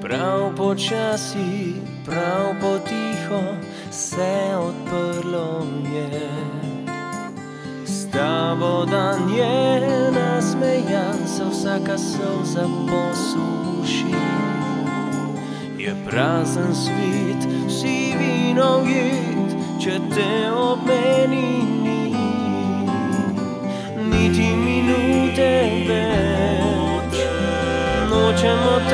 Prav 0.00 0.56
počasi, 0.56 1.82
prav 2.04 2.56
potiho 2.60 3.42
se 3.90 4.56
odprlo 4.58 5.66
je. 5.92 6.30
S 7.84 8.06
tabo 8.10 8.86
dan 8.86 9.28
je 9.28 10.10
nasmejan, 10.12 11.26
se 11.26 11.44
vsaka 11.44 11.98
solza 11.98 12.64
posuši. 12.88 14.16
Je 15.78 15.96
prazen 16.04 16.74
svet, 16.74 17.42
si 17.68 18.14
vino 18.18 18.82
jed, 18.86 19.52
če 19.80 20.00
te 20.14 20.50
ob 20.52 20.78
meni 20.86 21.75
czemu 28.46 28.85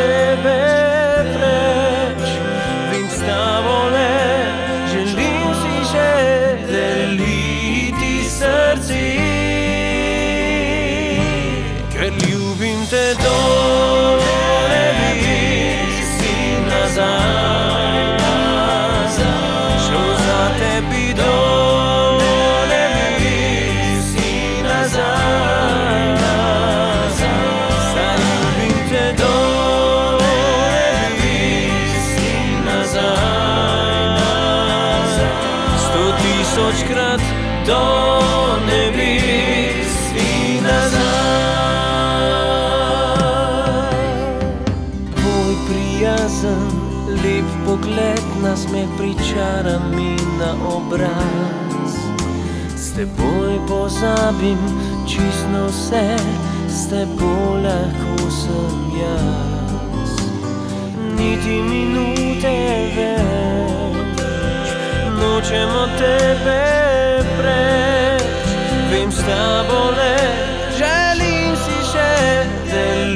pozabim 53.93 54.59
čisto 55.07 55.67
vse, 55.69 56.17
s 56.69 56.89
teboj 56.89 57.63
lahko 57.63 58.31
sem 58.31 58.77
jaz. 58.97 60.13
Niti 61.19 61.61
minute 61.61 62.57
več, 62.97 64.69
nočemo 65.21 65.85
tebe 66.01 66.63
preč. 67.37 68.25
Vem 68.91 69.13
s 69.13 69.21
tabo 69.29 69.93
le, 69.93 70.17
želim 70.79 71.53
si 71.57 71.77
še 71.93 72.13
deliti 72.73 73.12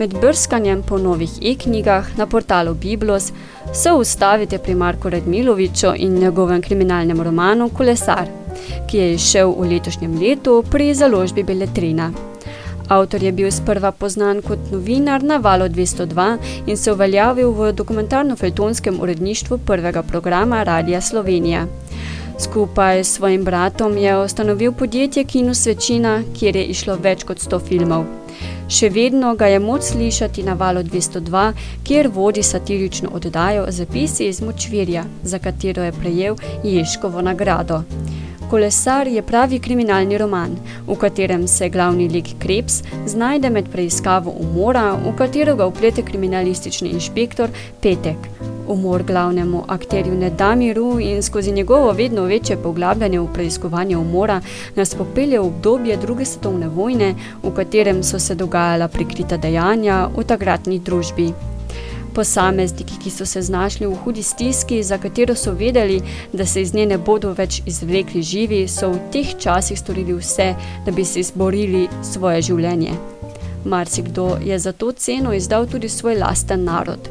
Med 0.00 0.14
brskanjem 0.16 0.80
po 0.82 0.96
novih 0.98 1.30
e-knjigah 1.44 2.06
na 2.16 2.26
portalu 2.26 2.72
Biblos 2.74 3.32
se 3.72 3.92
ustavite 3.92 4.58
pri 4.58 4.74
Marku 4.74 5.10
Radmiloviču 5.10 5.90
in 5.96 6.14
njegovem 6.18 6.62
kriminalnem 6.62 7.20
romanu 7.22 7.68
Kolesar, 7.68 8.28
ki 8.88 8.98
je 8.98 9.08
izšel 9.14 9.52
v 9.58 9.68
letošnjem 9.72 10.14
letu 10.22 10.54
pri 10.70 10.94
založbi 10.94 11.42
Beletrina. 11.42 12.06
Avtor 12.88 13.22
je 13.22 13.32
bil 13.32 13.50
sprva 13.52 13.90
poznan 13.92 14.40
kot 14.42 14.72
novinar 14.72 15.22
na 15.22 15.36
Valu 15.36 15.68
202 15.68 16.36
in 16.66 16.76
se 16.76 16.92
uveljavil 16.92 17.50
v 17.50 17.72
dokumentarno-feltonskem 17.72 19.00
uredništvu 19.00 19.58
prvega 19.58 20.02
programa 20.02 20.62
Radija 20.62 21.00
Slovenija. 21.00 21.66
Skupaj 22.38 23.04
s 23.04 23.12
svojim 23.12 23.44
bratom 23.44 23.98
je 23.98 24.16
ustanovil 24.24 24.72
podjetje 24.72 25.24
Kino 25.24 25.54
Svečina, 25.54 26.22
kjer 26.38 26.56
je 26.56 26.64
išlo 26.64 26.96
več 26.96 27.24
kot 27.24 27.38
100 27.38 27.60
filmov. 27.68 28.19
Še 28.70 28.86
vedno 28.94 29.32
ga 29.34 29.48
je 29.50 29.58
moč 29.58 29.88
slišati 29.88 30.44
na 30.46 30.54
Valu 30.54 30.84
202, 30.86 31.40
kjer 31.82 32.08
vodi 32.14 32.42
satirično 32.42 33.10
oddajo 33.18 33.64
Zapisi 33.68 34.28
iz 34.30 34.38
močvirja, 34.42 35.04
za 35.22 35.38
katero 35.38 35.82
je 35.82 35.92
prejel 35.92 36.36
Ježkovo 36.64 37.22
nagrado. 37.22 37.82
Kolesar 38.50 39.06
je 39.06 39.22
pravi 39.22 39.58
kriminalni 39.58 40.18
roman, 40.18 40.56
v 40.86 40.94
katerem 40.98 41.48
se 41.48 41.68
glavni 41.68 42.08
lik 42.08 42.26
Krebs 42.38 42.82
znajde 43.06 43.50
med 43.50 43.68
preiskavo 43.70 44.32
umora, 44.40 44.96
v 45.04 45.12
katero 45.18 45.54
ga 45.54 45.68
vplete 45.70 46.02
kriminalistični 46.02 46.90
inšpektor 46.90 47.48
Petek. 47.82 48.26
Umor 48.68 49.04
glavnemu 49.06 49.62
akterju 49.68 50.14
ne 50.18 50.30
da 50.30 50.54
miru 50.54 50.98
in 51.00 51.22
skozi 51.22 51.52
njegovo 51.52 51.92
vedno 51.92 52.24
večje 52.24 52.56
poglabljanje 52.56 53.20
v 53.20 53.28
preiskovanje 53.34 53.96
umora 53.96 54.40
nas 54.74 54.94
popelje 54.94 55.38
v 55.38 55.46
obdobje 55.46 55.96
druge 55.96 56.24
svetovne 56.24 56.68
vojne, 56.68 57.14
v 57.42 57.54
katerem 57.54 58.02
so 58.02 58.18
se 58.18 58.34
dogajala 58.34 58.88
prikrita 58.88 59.36
dejanja 59.36 60.08
v 60.16 60.24
takratni 60.24 60.78
družbi. 60.78 61.32
Posamezniki, 62.14 62.98
ki 63.02 63.10
so 63.10 63.26
se 63.26 63.42
znašli 63.42 63.86
v 63.86 63.94
hudi 64.04 64.22
stiski, 64.22 64.82
za 64.82 64.98
katero 64.98 65.34
so 65.34 65.52
vedeli, 65.52 66.00
da 66.32 66.46
se 66.46 66.62
iz 66.62 66.74
nje 66.74 66.86
ne 66.86 66.98
bodo 66.98 67.32
več 67.32 67.62
izvlekli 67.66 68.22
živi, 68.22 68.68
so 68.68 68.90
v 68.90 69.00
teh 69.12 69.34
časih 69.38 69.78
storili 69.78 70.16
vse, 70.18 70.54
da 70.86 70.92
bi 70.92 71.04
se 71.04 71.20
izborili 71.20 71.88
svoje 72.02 72.42
življenje. 72.42 72.96
Marsikdo 73.64 74.38
je 74.44 74.58
za 74.58 74.72
to 74.72 74.92
ceno 74.92 75.34
izdal 75.34 75.66
tudi 75.66 75.88
svoj 75.88 76.18
lasten 76.18 76.64
narod. 76.64 77.10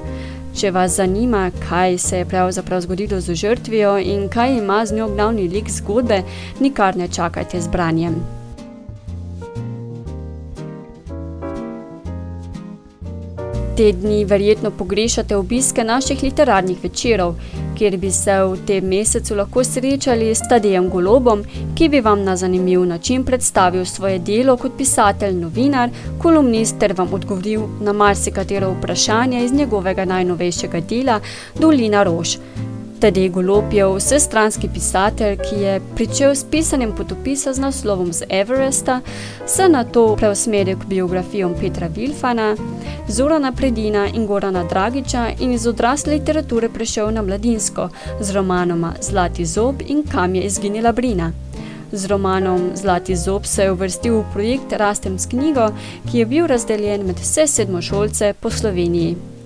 Če 0.56 0.72
vas 0.72 0.96
zanima, 0.98 1.52
kaj 1.70 1.98
se 1.98 2.18
je 2.18 2.26
pravzaprav 2.26 2.82
zgodilo 2.82 3.22
z 3.22 3.36
žrtvijo 3.36 3.98
in 3.98 4.28
kaj 4.30 4.58
ima 4.58 4.82
z 4.86 4.98
njo 4.98 5.08
glavni 5.14 5.48
lik 5.48 5.70
zgodbe, 5.70 6.24
nikar 6.60 6.98
ne 6.98 7.08
čakajte 7.08 7.62
z 7.62 7.68
branjem. 7.68 8.39
Te 13.80 13.92
dni 13.92 14.26
verjetno 14.26 14.72
pogrešate 14.72 15.36
obiske 15.36 15.84
naših 15.84 16.24
literarnih 16.24 16.78
večerov, 16.84 17.36
kjer 17.78 17.96
bi 17.98 18.12
se 18.12 18.34
v 18.44 18.58
tem 18.68 18.90
mesecu 18.92 19.38
lahko 19.40 19.64
srečali 19.64 20.34
s 20.36 20.44
Tadejem 20.50 20.90
Golobom, 20.92 21.46
ki 21.80 21.88
bi 21.90 22.02
vam 22.04 22.26
na 22.28 22.36
zanimiv 22.36 22.84
način 22.86 23.24
predstavil 23.24 23.86
svoje 23.86 24.20
delo 24.20 24.58
kot 24.58 24.76
pisatelj, 24.78 25.40
novinar, 25.40 25.90
kolumnist 26.20 26.76
ter 26.80 26.94
vam 26.98 27.14
odgovoril 27.14 27.70
na 27.80 27.94
marsikatero 27.94 28.74
vprašanje 28.74 29.46
iz 29.46 29.54
njegovega 29.54 30.06
najnovejšega 30.06 30.82
dela 30.90 31.22
Dolina 31.60 32.04
rož. 32.04 32.36
Tadej 33.00 33.30
Golob 33.30 33.74
je 33.74 33.86
vsestranski 33.96 34.68
pisatelj, 34.74 35.38
ki 35.38 35.56
je 35.56 35.82
pričel 35.96 36.36
s 36.36 36.44
pisanjem 36.44 36.92
potopisa 36.92 37.54
z 37.54 37.60
naslovom 37.60 38.14
z 38.14 38.26
Everesta, 38.30 39.02
se 39.48 39.70
nato 39.70 40.16
preusmeril 40.20 40.76
k 40.80 40.86
biografijom 40.86 41.54
Petra 41.62 41.88
Vilfana, 41.88 42.56
Zorana 43.08 43.52
Predina 43.52 44.08
in 44.08 44.28
Gorana 44.28 44.64
Dragiča 44.64 45.30
in 45.40 45.52
iz 45.52 45.68
odrasle 45.68 46.14
literature 46.14 46.70
prešel 46.70 47.12
na 47.12 47.22
mladinsko 47.22 47.90
z 48.20 48.36
romanoma 48.36 48.94
Zlati 49.02 49.46
zob 49.46 49.82
in 49.88 50.04
Kam 50.04 50.36
je 50.36 50.44
izginila 50.44 50.92
Brina. 50.92 51.32
Z 51.92 52.06
romanom 52.06 52.72
Zlati 52.76 53.16
zob 53.16 53.46
se 53.46 53.64
je 53.64 53.72
uvrstil 53.72 54.20
v 54.20 54.26
projekt 54.34 54.74
Rastem 54.74 55.20
s 55.20 55.26
knjigo, 55.26 55.72
ki 56.12 56.20
je 56.20 56.26
bil 56.26 56.48
razdeljen 56.48 57.08
med 57.08 57.20
vse 57.20 57.48
sedmošolce 57.48 58.34
po 58.40 58.50
Sloveniji 58.50 59.39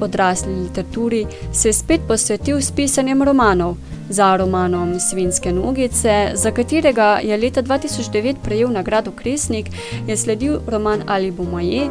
odrasli 0.00 0.54
literaturi, 0.62 1.26
se 1.52 1.68
je 1.68 1.72
spet 1.72 2.00
posvetil 2.08 2.60
s 2.60 2.70
pisanjem 2.70 3.22
romanov. 3.22 3.76
Za 4.08 4.36
romanom 4.36 5.00
Svinske 5.00 5.52
nogice, 5.52 6.32
za 6.34 6.50
katerega 6.50 7.20
je 7.22 7.36
leta 7.36 7.62
2009 7.62 8.34
prejel 8.44 8.72
nagrado 8.72 9.10
Kresnik, 9.10 9.70
je 10.06 10.16
sledil 10.16 10.58
roman 10.66 11.02
Ali 11.06 11.30
bo 11.30 11.44
moje 11.44 11.88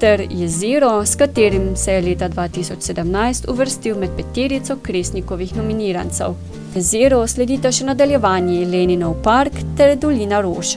ter 0.00 0.26
Jezero, 0.30 1.06
s 1.06 1.16
katerim 1.16 1.76
se 1.76 1.92
je 1.92 2.02
leta 2.02 2.28
2017 2.28 3.50
uvrstil 3.50 3.98
med 3.98 4.10
peterico 4.16 4.76
Kresnikovih 4.82 5.56
nominirancev. 5.56 6.34
Jezero 6.74 7.26
sledita 7.26 7.72
še 7.72 7.86
nadaljevanje 7.88 8.66
Leninov 8.66 9.16
park 9.24 9.52
ter 9.76 9.96
Dolina 9.96 10.40
rož. 10.40 10.76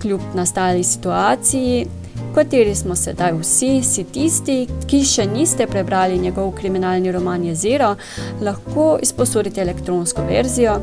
Kljub 0.00 0.20
nastali 0.34 0.84
situaciji 0.84 1.86
kateri 2.34 2.74
smo 2.74 2.96
sedaj 2.96 3.32
vsi, 3.40 3.82
si 3.82 4.04
tisti, 4.04 4.56
ki 4.86 5.02
še 5.04 5.26
niste 5.26 5.66
prebrali 5.66 6.18
njegov 6.18 6.52
kriminalni 6.58 7.12
roman 7.12 7.44
Jezero, 7.44 7.94
lahko 8.40 8.98
izposodite 9.02 9.60
elektronsko 9.60 10.22
verzijo. 10.28 10.78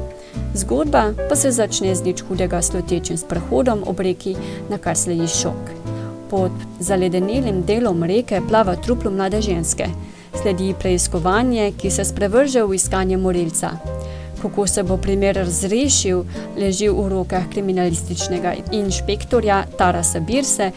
Zgodba 0.54 1.12
pa 1.30 1.36
se 1.36 1.52
začne 1.52 1.96
z 1.96 2.04
nič 2.04 2.24
hudega 2.28 2.62
slotečim 2.62 3.18
sprehodom 3.18 3.84
ob 3.88 4.00
reki, 4.00 4.36
na 4.70 4.78
kar 4.78 4.98
sledi 4.98 5.28
šok. 5.28 5.72
Pod 6.30 6.52
zaledenelim 6.80 7.64
delom 7.66 8.04
reke 8.04 8.42
plava 8.50 8.76
truplo 8.76 9.12
mlade 9.12 9.42
ženske. 9.42 9.88
Sledi 10.42 10.74
preiskovanje, 10.80 11.72
ki 11.80 11.92
se 11.92 12.06
sprevrže 12.06 12.64
v 12.64 12.76
iskanje 12.76 13.18
morilca. 13.18 13.72
Kako 14.42 14.68
se 14.68 14.84
bo 14.84 14.98
primer 14.98 15.36
razrešil, 15.36 16.24
leži 16.58 16.90
v 16.90 17.08
rokah 17.10 17.50
kriminalističnega 17.52 18.54
inšpektorja 18.72 19.64
Tarasa 19.78 20.20
Birse 20.20 20.72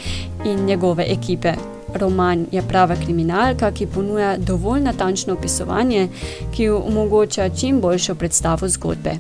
in 0.45 0.65
njegove 0.65 1.05
ekipe. 1.09 1.53
Roman 1.95 2.47
je 2.53 2.63
prava 2.63 2.97
kriminalka, 2.97 3.71
ki 3.73 3.87
ponuja 3.87 4.37
dovolj 4.39 4.81
natančno 4.81 5.35
opisovanje, 5.35 6.09
ki 6.55 6.69
omogoča 6.69 7.49
čim 7.49 7.81
boljšo 7.81 8.15
predstavo 8.15 8.69
zgodbe. 8.69 9.17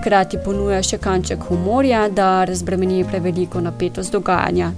Hkrati 0.00 0.38
ponuja 0.44 0.82
še 0.82 0.98
kanček 0.98 1.44
humorja, 1.48 2.08
da 2.08 2.44
razbremeni 2.44 3.04
preveliko 3.04 3.60
napetost 3.60 4.12
dogajanja. 4.12 4.72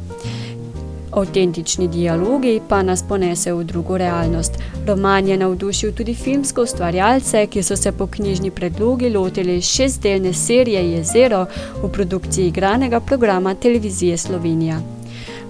Avtentični 1.15 1.89
dialogi 1.89 2.61
pa 2.69 2.83
nas 2.83 3.03
ponesejo 3.09 3.57
v 3.57 3.65
drugo 3.65 3.99
realnost. 3.99 4.59
Roman 4.87 5.29
je 5.29 5.37
navdušil 5.37 5.93
tudi 5.95 6.15
filmsko 6.15 6.63
ustvarjalce, 6.63 7.47
ki 7.47 7.63
so 7.63 7.77
se 7.77 7.93
po 7.93 8.07
knjižni 8.07 8.51
predlogi 8.51 9.11
lotili 9.11 9.61
šestdelne 9.63 10.33
serije 10.33 10.83
Jezero 10.93 11.47
v 11.83 11.93
produkciji 11.93 12.49
igranega 12.49 13.01
programa 13.01 13.55
Televizije 13.55 14.19
Slovenija. 14.19 14.81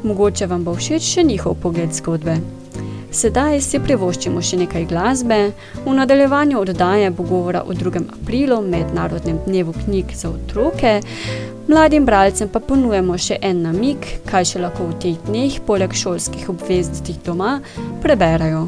Mogoče 0.02 0.46
vam 0.46 0.64
bo 0.64 0.74
všeč 0.76 1.02
še 1.02 1.24
njihov 1.24 1.56
pogled 1.62 1.96
zgodbe. 1.96 2.36
Sedaj 3.14 3.60
si 3.62 3.78
privoščimo 3.78 4.40
še 4.42 4.56
nekaj 4.58 4.84
glasbe. 4.90 5.36
V 5.84 5.92
nadaljevanju 5.94 6.58
oddaje 6.60 7.10
bo 7.14 7.22
govora 7.22 7.62
o 7.62 7.72
2. 7.72 8.02
aprilu, 8.16 8.58
mednarodnem 8.62 9.38
dnevu 9.46 9.72
knjig 9.84 10.12
za 10.18 10.32
otroke. 10.34 11.00
Mladim 11.68 12.04
bralcem 12.04 12.48
pa 12.52 12.60
ponujemo 12.60 13.14
še 13.16 13.38
en 13.40 13.62
namig, 13.64 14.04
kaj 14.28 14.50
še 14.50 14.60
lahko 14.60 14.90
v 14.90 14.98
teh 15.00 15.22
dneh, 15.28 15.56
poleg 15.64 15.96
šolskih 15.96 16.50
obveznosti 16.52 17.16
doma, 17.24 17.54
preberajo. 18.04 18.66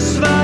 Zase 0.00 0.43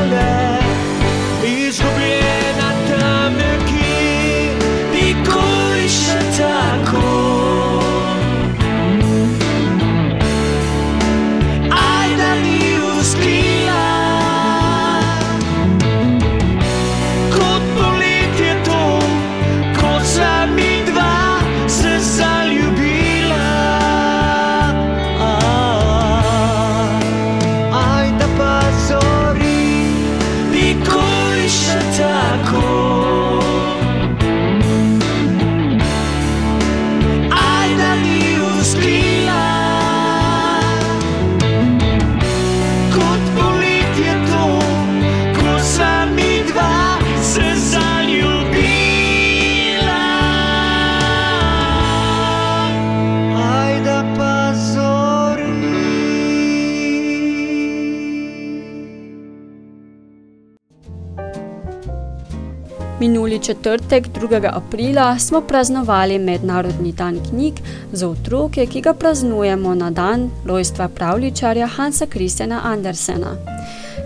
četrtek, 63.90 64.30
2. 64.30 64.50
aprila, 64.52 65.18
smo 65.18 65.40
praznovali 65.40 66.18
Mednarodni 66.18 66.92
dan 66.92 67.18
knjig 67.30 67.54
za 67.92 68.08
otroke, 68.08 68.66
ki 68.66 68.80
ga 68.80 68.94
praznujemo 68.94 69.74
na 69.74 69.90
dan 69.90 70.30
rojstva 70.46 70.88
pravličarja 70.88 71.66
Hansa 71.66 72.06
Kristjana 72.06 72.60
Andersena. 72.64 73.36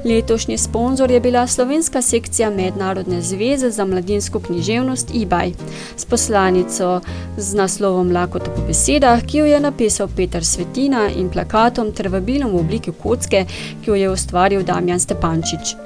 Letošnji 0.05 0.59
sponzor 0.59 1.11
je 1.11 1.21
bila 1.21 1.47
slovenska 1.47 2.03
sekcija 2.03 2.51
Mednarodne 2.51 3.23
zveze 3.23 3.71
za 3.71 3.85
mladinsko 3.85 4.41
književnost 4.41 5.11
eBay 5.15 5.53
s 5.97 6.05
poslanico 6.05 7.01
z 7.37 7.55
naslovom 7.55 8.13
Lakota 8.13 8.51
po 8.51 8.63
besedah, 8.67 9.23
ki 9.27 9.39
jo 9.39 9.47
je 9.47 9.61
napisal 9.61 10.09
Peter 10.17 10.45
Svetina 10.45 11.09
in 11.17 11.29
plakatom 11.29 11.93
ter 11.93 12.09
vabilom 12.09 12.53
v 12.53 12.61
obliki 12.61 12.93
kocke, 13.03 13.45
ki 13.85 13.91
jo 13.91 13.95
je 13.95 14.11
ustvaril 14.11 14.63
Damjan 14.63 15.01
Stepančič. 15.01 15.77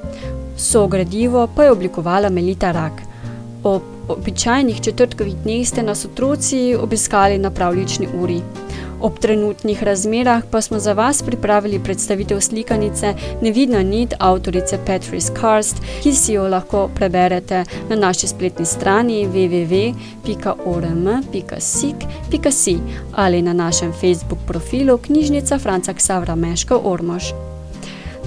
So 0.56 0.86
gradivo 0.86 1.48
pa 1.56 1.64
je 1.64 1.72
oblikovala 1.72 2.28
Melita 2.30 2.72
Rak. 2.72 3.07
Ob 3.62 3.82
običajnih 4.08 4.80
četrtkovih 4.80 5.34
dneh 5.34 5.68
ste 5.68 5.82
nas 5.82 6.04
otroci 6.04 6.76
obiskali 6.80 7.38
na 7.38 7.50
pravlični 7.50 8.08
uri. 8.20 8.40
Ob 9.00 9.18
trenutnih 9.18 9.82
razmerah 9.82 10.42
pa 10.50 10.60
smo 10.60 10.78
za 10.78 10.92
vas 10.92 11.22
pripravili 11.22 11.80
predstavitev 11.84 12.40
slikanice 12.40 13.14
Nevidna 13.42 13.82
nit 13.82 14.14
avtorice 14.18 14.78
Patrice 14.86 15.32
Karst, 15.40 15.76
ki 16.02 16.14
si 16.14 16.32
jo 16.32 16.48
lahko 16.48 16.90
preberete 16.94 17.64
na 17.88 17.96
naši 17.96 18.26
spletni 18.26 18.66
strani 18.66 19.26
www.orm.sik.si 19.26 19.98
ali 23.12 23.42
na 23.42 23.52
našem 23.52 23.92
Facebook 23.92 24.38
profilu 24.46 24.98
Knjižnica 24.98 25.58
Franca 25.58 25.92
Ksavra 25.92 26.34
Meška 26.34 26.76
Ormož. 26.84 27.47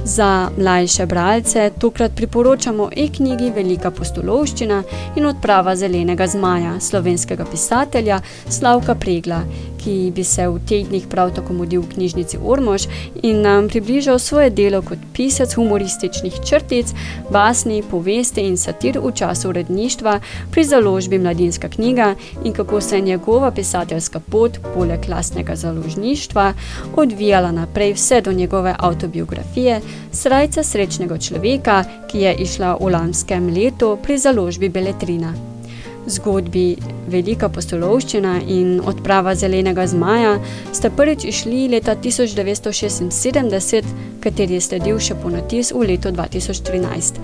Za 0.03 0.49
mlajše 0.57 1.05
bralce 1.05 1.71
tokrat 1.79 2.11
priporočamo 2.15 2.89
e-knjigi 2.97 3.51
Velika 3.55 3.91
postolovščina 3.91 4.83
in 5.15 5.25
odprava 5.29 5.75
zelenega 5.75 6.27
zmaja 6.27 6.79
slovenskega 6.79 7.45
pisatelja 7.45 8.17
Slavka 8.49 8.95
Pregla, 8.95 9.43
ki 9.83 10.11
bi 10.15 10.23
se 10.23 10.47
v 10.47 10.59
tednih 10.69 11.07
prav 11.09 11.33
tako 11.35 11.53
mudil 11.53 11.81
v 11.81 11.93
knjižnici 11.95 12.37
Ormož 12.43 12.87
in 13.23 13.41
nam 13.41 13.69
približal 13.69 14.19
svoje 14.19 14.49
delo 14.49 14.81
kot 14.81 14.99
pisec 15.13 15.53
humorističnih 15.53 16.39
črtic, 16.45 16.93
basni, 17.29 17.83
povesti 17.83 18.45
in 18.47 18.57
satir 18.57 18.99
v 18.99 19.11
času 19.15 19.49
uredništva 19.49 20.19
pri 20.51 20.63
založbi 20.63 21.19
Mladinska 21.19 21.69
knjiga 21.69 22.15
in 22.43 22.53
kako 22.53 22.81
se 22.81 22.95
je 22.95 23.01
njegova 23.01 23.51
pisateljska 23.51 24.19
pot 24.19 24.59
poleg 24.73 25.09
lastnega 25.09 25.55
založništva 25.55 26.53
odvijala 26.95 27.51
naprej 27.51 27.93
vse 27.93 28.21
do 28.21 28.31
njegove 28.31 28.75
avtobiografije 28.79 29.81
Srajca 30.11 30.63
srečnega 30.63 31.17
človeka, 31.17 31.83
ki 32.11 32.19
je 32.19 32.35
išla 32.43 32.75
v 32.81 32.91
lanskem 32.91 33.47
letu 33.53 33.97
pri 34.03 34.17
založbi 34.17 34.69
Beletrina. 34.69 35.33
Zgodbi 36.07 36.77
Velika 37.11 37.49
postolovščina 37.53 38.39
in 38.47 38.79
odprava 38.85 39.35
zelenega 39.35 39.85
zmaja 39.87 40.37
sta 40.73 40.89
prvič 40.89 41.25
išli 41.29 41.67
leta 41.69 41.95
1976, 41.95 43.91
kateri 44.23 44.57
je 44.57 44.63
sledil 44.65 44.97
še 44.99 45.19
ponatis 45.21 45.71
v 45.75 45.91
letu 45.91 46.09
2013. 46.15 47.21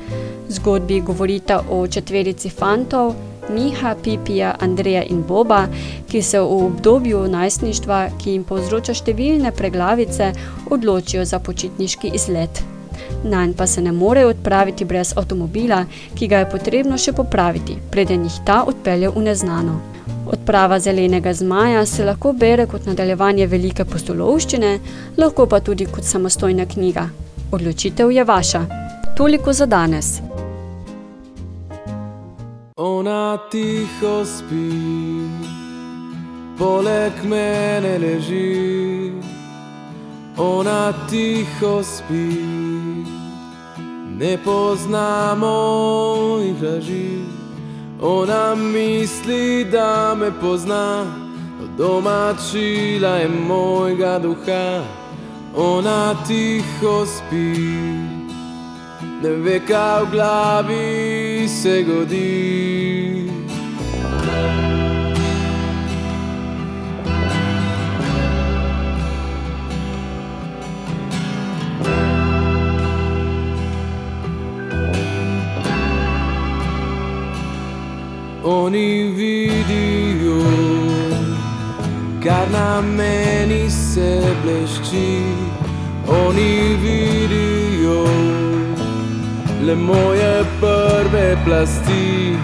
Zgodbi 0.59 1.01
govorita 1.01 1.63
o 1.73 1.81
četverici 1.87 2.53
fantov, 2.53 3.15
Miha, 3.49 3.95
Pipija, 4.03 4.55
Andreja 4.59 5.03
in 5.07 5.23
Boba, 5.23 5.65
ki 6.11 6.21
se 6.21 6.39
v 6.39 6.63
obdobju 6.67 7.25
najstništva, 7.31 7.99
ki 8.19 8.35
jim 8.35 8.47
povzroča 8.47 8.93
številne 8.93 9.55
preglavice, 9.55 10.33
odločijo 10.69 11.25
za 11.25 11.39
počitniški 11.39 12.11
izlet. 12.13 12.76
Nanj 13.23 13.53
pa 13.57 13.67
se 13.67 13.81
ne 13.81 13.91
morejo 13.91 14.29
odpraviti 14.29 14.85
brez 14.85 15.13
avtomobila, 15.17 15.85
ki 16.15 16.27
ga 16.27 16.39
je 16.43 16.49
potrebno 16.49 16.97
še 16.97 17.13
popraviti, 17.13 17.77
preden 17.91 18.23
jih 18.23 18.41
ta 18.45 18.63
odpelje 18.67 19.09
v 19.09 19.23
neznano. 19.29 19.79
Odprava 20.31 20.79
zelenega 20.79 21.33
zmaja 21.33 21.85
se 21.85 22.05
lahko 22.05 22.33
bere 22.33 22.65
kot 22.67 22.85
nadaljevanje 22.85 23.47
velike 23.47 23.85
postolovščine, 23.85 24.79
lahko 25.17 25.45
pa 25.45 25.59
tudi 25.59 25.85
kot 25.85 26.03
samostojna 26.03 26.65
knjiga. 26.65 27.07
Odločitev 27.51 28.11
je 28.11 28.23
vaša. 28.23 28.65
Toliko 29.17 29.53
za 29.53 29.65
danes. 29.65 30.19
Ona 32.77 33.37
tiho 33.51 34.25
spi, 34.25 34.67
poleg 36.59 37.23
mene 37.23 37.97
leži. 37.97 39.11
Ona 40.37 40.93
tiho 41.09 41.83
spi, 41.83 42.27
ne 44.19 44.37
poznamo 44.45 45.55
jih 46.43 46.63
laži. 46.63 47.19
Ona 48.01 48.55
misli, 48.55 49.65
da 49.71 50.15
me 50.15 50.31
pozna, 50.41 51.05
domačila 51.77 53.15
je 53.17 53.29
mojega 53.47 54.19
duha. 54.19 54.83
ona 55.57 56.15
tiho 56.27 57.05
spi, 57.05 57.57
ne 59.23 59.29
ve, 59.29 59.59
kaj 59.59 60.03
v 60.03 60.11
glavi 60.11 61.47
se 61.49 61.83
godi. 61.83 62.96
Oni 78.49 79.03
vidijo, 79.03 80.41
kar 82.23 82.51
na 82.51 82.81
meni 82.81 83.69
se 83.69 84.21
blešči. 84.43 85.21
Oni 86.07 86.77
vidijo 86.81 88.05
le 89.65 89.75
moje 89.75 90.45
prve 90.59 91.37
plasti, 91.45 92.37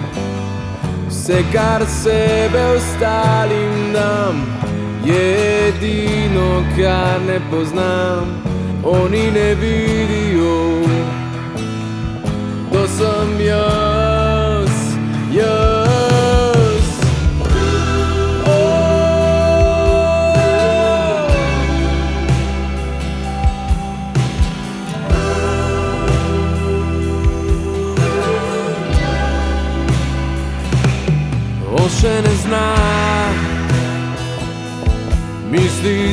vse 1.08 1.42
kar 1.52 1.86
sebe 1.86 2.64
ostalim 2.76 3.92
dam, 3.92 4.46
je 5.04 5.68
edino, 5.68 6.64
kar 6.76 7.20
ne 7.26 7.40
poznam. 7.50 8.42
Oni 8.84 9.30
ne 9.30 9.54
vidijo, 9.54 10.82
to 12.72 12.88
sem 12.88 13.43
jaz, 13.43 13.43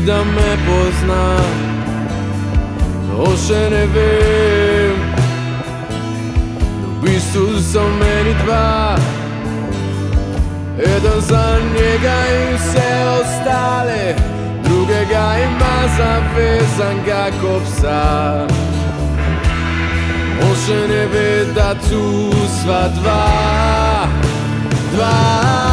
da 0.06 0.24
me 0.24 0.58
pozna. 0.66 1.26
On 3.18 3.36
še 3.38 3.62
ne 3.70 3.86
ve, 3.94 4.12
da 6.82 6.88
v 6.88 7.04
bistvu 7.04 7.60
so 7.62 7.84
meni 8.00 8.34
dva. 8.44 8.98
Eden 10.82 11.22
za 11.22 11.46
njega 11.74 12.18
in 12.38 12.56
vse 12.58 12.90
ostale, 13.20 14.16
drugega 14.64 15.26
ima 15.46 15.76
zavezanega 15.98 17.26
kot 17.42 17.64
psa. 17.70 18.48
On 20.42 20.56
ne 20.90 21.06
ve, 21.14 21.46
da 21.56 21.74
tu 21.90 22.32
sva 22.62 22.88
dva, 22.98 23.28
dva. 24.96 25.71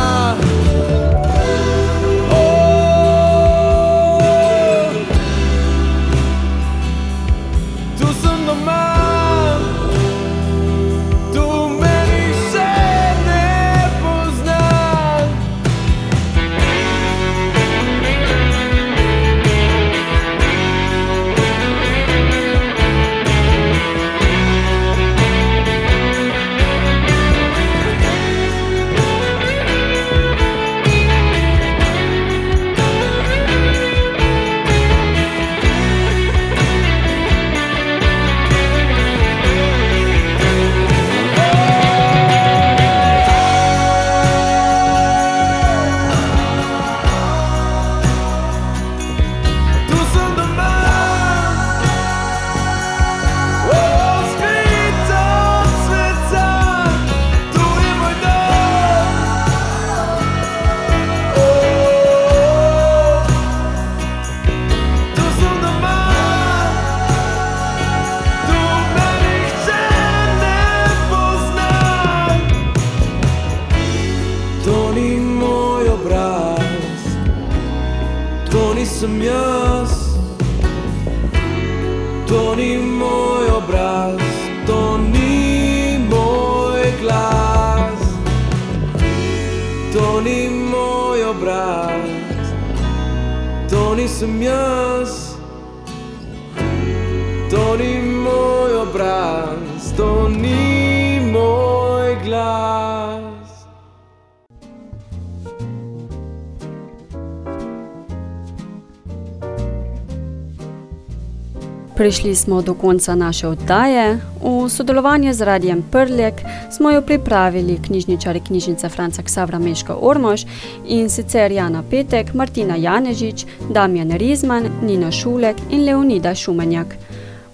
Prišli 111.99 112.35
smo 112.35 112.63
do 112.63 112.75
konca 112.75 113.15
naše 113.15 113.49
oddaje. 113.49 114.21
V 114.43 114.71
sodelovanju 114.71 115.35
z 115.35 115.41
Radijem 115.41 115.83
Prlek 115.91 116.35
smo 116.71 116.91
jo 116.91 117.03
pripravili 117.03 117.79
knjižničari 117.87 118.41
knjižnice 118.41 118.89
Franca 118.89 119.23
Ksavra 119.23 119.59
Meška 119.59 119.97
Ormož 120.01 120.45
in 120.87 121.11
sicer 121.11 121.53
Jana 121.53 121.83
Petek, 121.91 122.35
Martina 122.35 122.77
Janežič, 122.77 123.47
Damjan 123.71 124.11
Rizman, 124.11 124.69
Nina 124.83 125.11
Šulek 125.13 125.57
in 125.71 125.85
Leonida 125.85 126.35
Šumenjak. 126.35 126.95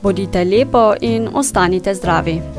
Bodite 0.02 0.44
lepo 0.44 0.94
in 1.00 1.28
ostanite 1.34 1.94
zdravi! 1.94 2.53